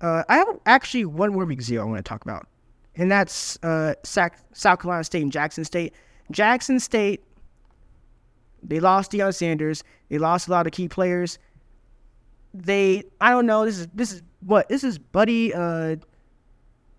Uh, 0.00 0.22
I 0.28 0.38
have 0.38 0.48
actually 0.64 1.04
one 1.04 1.32
more 1.32 1.44
week 1.44 1.60
zero 1.60 1.84
I 1.84 1.86
want 1.86 1.98
to 1.98 2.08
talk 2.08 2.24
about, 2.24 2.46
and 2.96 3.10
that's 3.10 3.58
uh, 3.62 3.94
South 4.02 4.32
Carolina 4.54 5.04
State 5.04 5.22
and 5.22 5.30
Jackson 5.30 5.64
State. 5.64 5.92
Jackson 6.30 6.80
State, 6.80 7.22
they 8.64 8.80
lost 8.80 9.12
Deion 9.12 9.34
Sanders. 9.34 9.84
They 10.08 10.18
lost 10.18 10.48
a 10.48 10.50
lot 10.50 10.66
of 10.66 10.72
key 10.72 10.88
players 10.88 11.38
they 12.54 13.02
I 13.20 13.30
don't 13.30 13.46
know. 13.46 13.64
This 13.64 13.80
is 13.80 13.88
this 13.88 14.12
is 14.12 14.22
what 14.40 14.68
this 14.68 14.84
is 14.84 14.96
Buddy, 14.98 15.52
uh, 15.52 15.96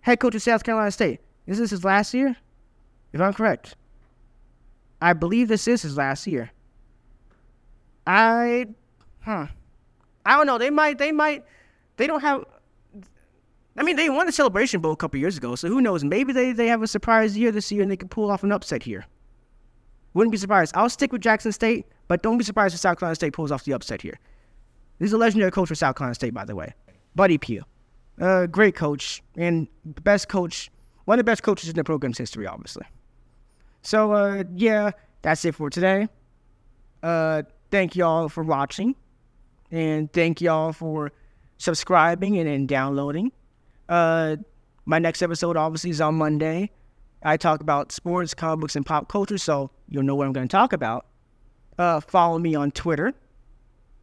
head 0.01 0.19
coach 0.19 0.35
of 0.35 0.41
South 0.41 0.63
Carolina 0.63 0.91
State. 0.91 1.21
This 1.45 1.55
Is 1.55 1.61
this 1.61 1.71
his 1.71 1.85
last 1.85 2.13
year? 2.13 2.35
If 3.13 3.21
I'm 3.21 3.33
correct, 3.33 3.77
I 5.01 5.13
believe 5.13 5.47
this 5.47 5.67
is 5.67 5.81
his 5.81 5.95
last 5.95 6.27
year. 6.27 6.51
I, 8.05 8.67
huh? 9.21 9.47
I 10.25 10.37
don't 10.37 10.45
know. 10.45 10.57
They 10.57 10.69
might. 10.69 10.97
They 10.97 11.11
might. 11.13 11.45
They 11.95 12.07
don't 12.07 12.19
have. 12.19 12.43
I 13.77 13.83
mean, 13.83 13.95
they 13.95 14.09
won 14.09 14.25
the 14.25 14.31
Celebration 14.31 14.81
Bowl 14.81 14.91
a 14.91 14.97
couple 14.97 15.19
years 15.19 15.37
ago, 15.37 15.55
so 15.55 15.67
who 15.67 15.81
knows? 15.81 16.03
Maybe 16.03 16.31
they, 16.31 16.53
they 16.53 16.67
have 16.67 16.81
a 16.81 16.87
surprise 16.87 17.37
year 17.37 17.51
this 17.51 17.71
year 17.71 17.81
and 17.81 17.91
they 17.91 17.97
can 17.97 18.07
pull 18.07 18.31
off 18.31 18.43
an 18.43 18.53
upset 18.53 18.83
here. 18.83 19.05
Wouldn't 20.15 20.31
be 20.31 20.37
surprised. 20.37 20.71
I'll 20.75 20.89
stick 20.89 21.11
with 21.11 21.21
Jackson 21.21 21.51
State, 21.51 21.85
but 22.07 22.23
don't 22.23 22.37
be 22.37 22.43
surprised 22.45 22.73
if 22.73 22.79
South 22.79 22.97
Carolina 22.97 23.15
State 23.15 23.33
pulls 23.33 23.51
off 23.51 23.65
the 23.65 23.73
upset 23.73 24.01
here. 24.01 24.17
This 24.97 25.07
is 25.07 25.13
a 25.13 25.17
legendary 25.17 25.51
coach 25.51 25.67
for 25.67 25.75
South 25.75 25.97
Carolina 25.97 26.15
State, 26.15 26.33
by 26.33 26.45
the 26.45 26.55
way. 26.55 26.73
Buddy 27.15 27.37
Pough. 27.37 27.65
Uh, 28.19 28.45
great 28.45 28.75
coach 28.75 29.21
and 29.35 29.67
best 29.83 30.29
coach, 30.29 30.71
one 31.03 31.19
of 31.19 31.25
the 31.25 31.29
best 31.29 31.43
coaches 31.43 31.67
in 31.69 31.75
the 31.75 31.83
program's 31.83 32.17
history, 32.17 32.47
obviously. 32.47 32.85
So, 33.81 34.13
uh, 34.13 34.45
yeah, 34.55 34.91
that's 35.21 35.43
it 35.43 35.53
for 35.53 35.69
today. 35.69 36.07
Uh, 37.03 37.43
thank 37.69 37.97
y'all 37.97 38.29
for 38.29 38.41
watching, 38.41 38.95
and 39.69 40.11
thank 40.13 40.39
y'all 40.39 40.71
for 40.71 41.11
subscribing 41.57 42.37
and, 42.37 42.47
and 42.47 42.69
downloading. 42.69 43.33
Uh, 43.89 44.37
my 44.85 44.97
next 44.97 45.21
episode 45.21 45.57
obviously 45.57 45.89
is 45.89 45.99
on 45.99 46.15
Monday. 46.15 46.71
I 47.25 47.37
talk 47.37 47.59
about 47.59 47.91
sports, 47.91 48.35
comic 48.35 48.61
books, 48.61 48.75
and 48.75 48.85
pop 48.85 49.09
culture, 49.09 49.39
so 49.39 49.71
you'll 49.89 50.03
know 50.03 50.13
what 50.13 50.27
I'm 50.27 50.33
going 50.33 50.47
to 50.47 50.51
talk 50.51 50.73
about. 50.73 51.07
Uh, 51.77 51.99
follow 51.99 52.37
me 52.37 52.53
on 52.53 52.69
Twitter 52.71 53.13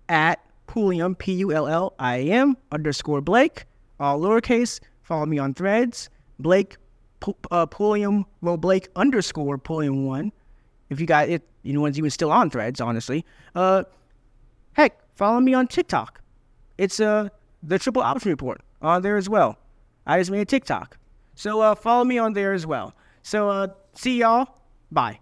at 0.08 0.44
Pulliam, 0.66 1.14
P 1.14 1.34
U 1.34 1.52
L 1.52 1.68
L 1.68 1.94
I 1.98 2.20
M 2.22 2.56
underscore 2.72 3.20
Blake, 3.20 3.64
all 4.00 4.20
lowercase. 4.20 4.80
Follow 5.02 5.26
me 5.26 5.38
on 5.38 5.54
threads, 5.54 6.10
Blake, 6.38 6.76
P- 7.24 7.34
uh, 7.50 7.66
Pulliam, 7.66 8.26
well, 8.40 8.56
Blake 8.56 8.88
underscore 8.96 9.56
Pulliam 9.56 10.04
one. 10.04 10.32
If 10.90 11.00
you 11.00 11.06
got 11.06 11.28
it, 11.28 11.42
you 11.62 11.72
know, 11.72 11.80
one's 11.80 11.98
even 11.98 12.10
still 12.10 12.32
on 12.32 12.50
threads, 12.50 12.80
honestly. 12.80 13.24
Uh, 13.54 13.84
heck, 14.72 14.98
follow 15.14 15.40
me 15.40 15.54
on 15.54 15.68
TikTok. 15.68 16.20
It's 16.76 16.98
uh, 16.98 17.28
the 17.62 17.78
Triple 17.78 18.02
Option 18.02 18.30
Report 18.30 18.60
on 18.80 19.02
there 19.02 19.16
as 19.16 19.28
well. 19.28 19.58
I 20.06 20.18
just 20.18 20.30
made 20.30 20.40
a 20.40 20.44
TikTok. 20.44 20.98
So 21.34 21.60
uh, 21.60 21.74
follow 21.76 22.04
me 22.04 22.18
on 22.18 22.32
there 22.32 22.52
as 22.52 22.66
well. 22.66 22.94
So 23.22 23.48
uh, 23.48 23.68
see 23.94 24.18
y'all. 24.18 24.46
Bye. 24.90 25.20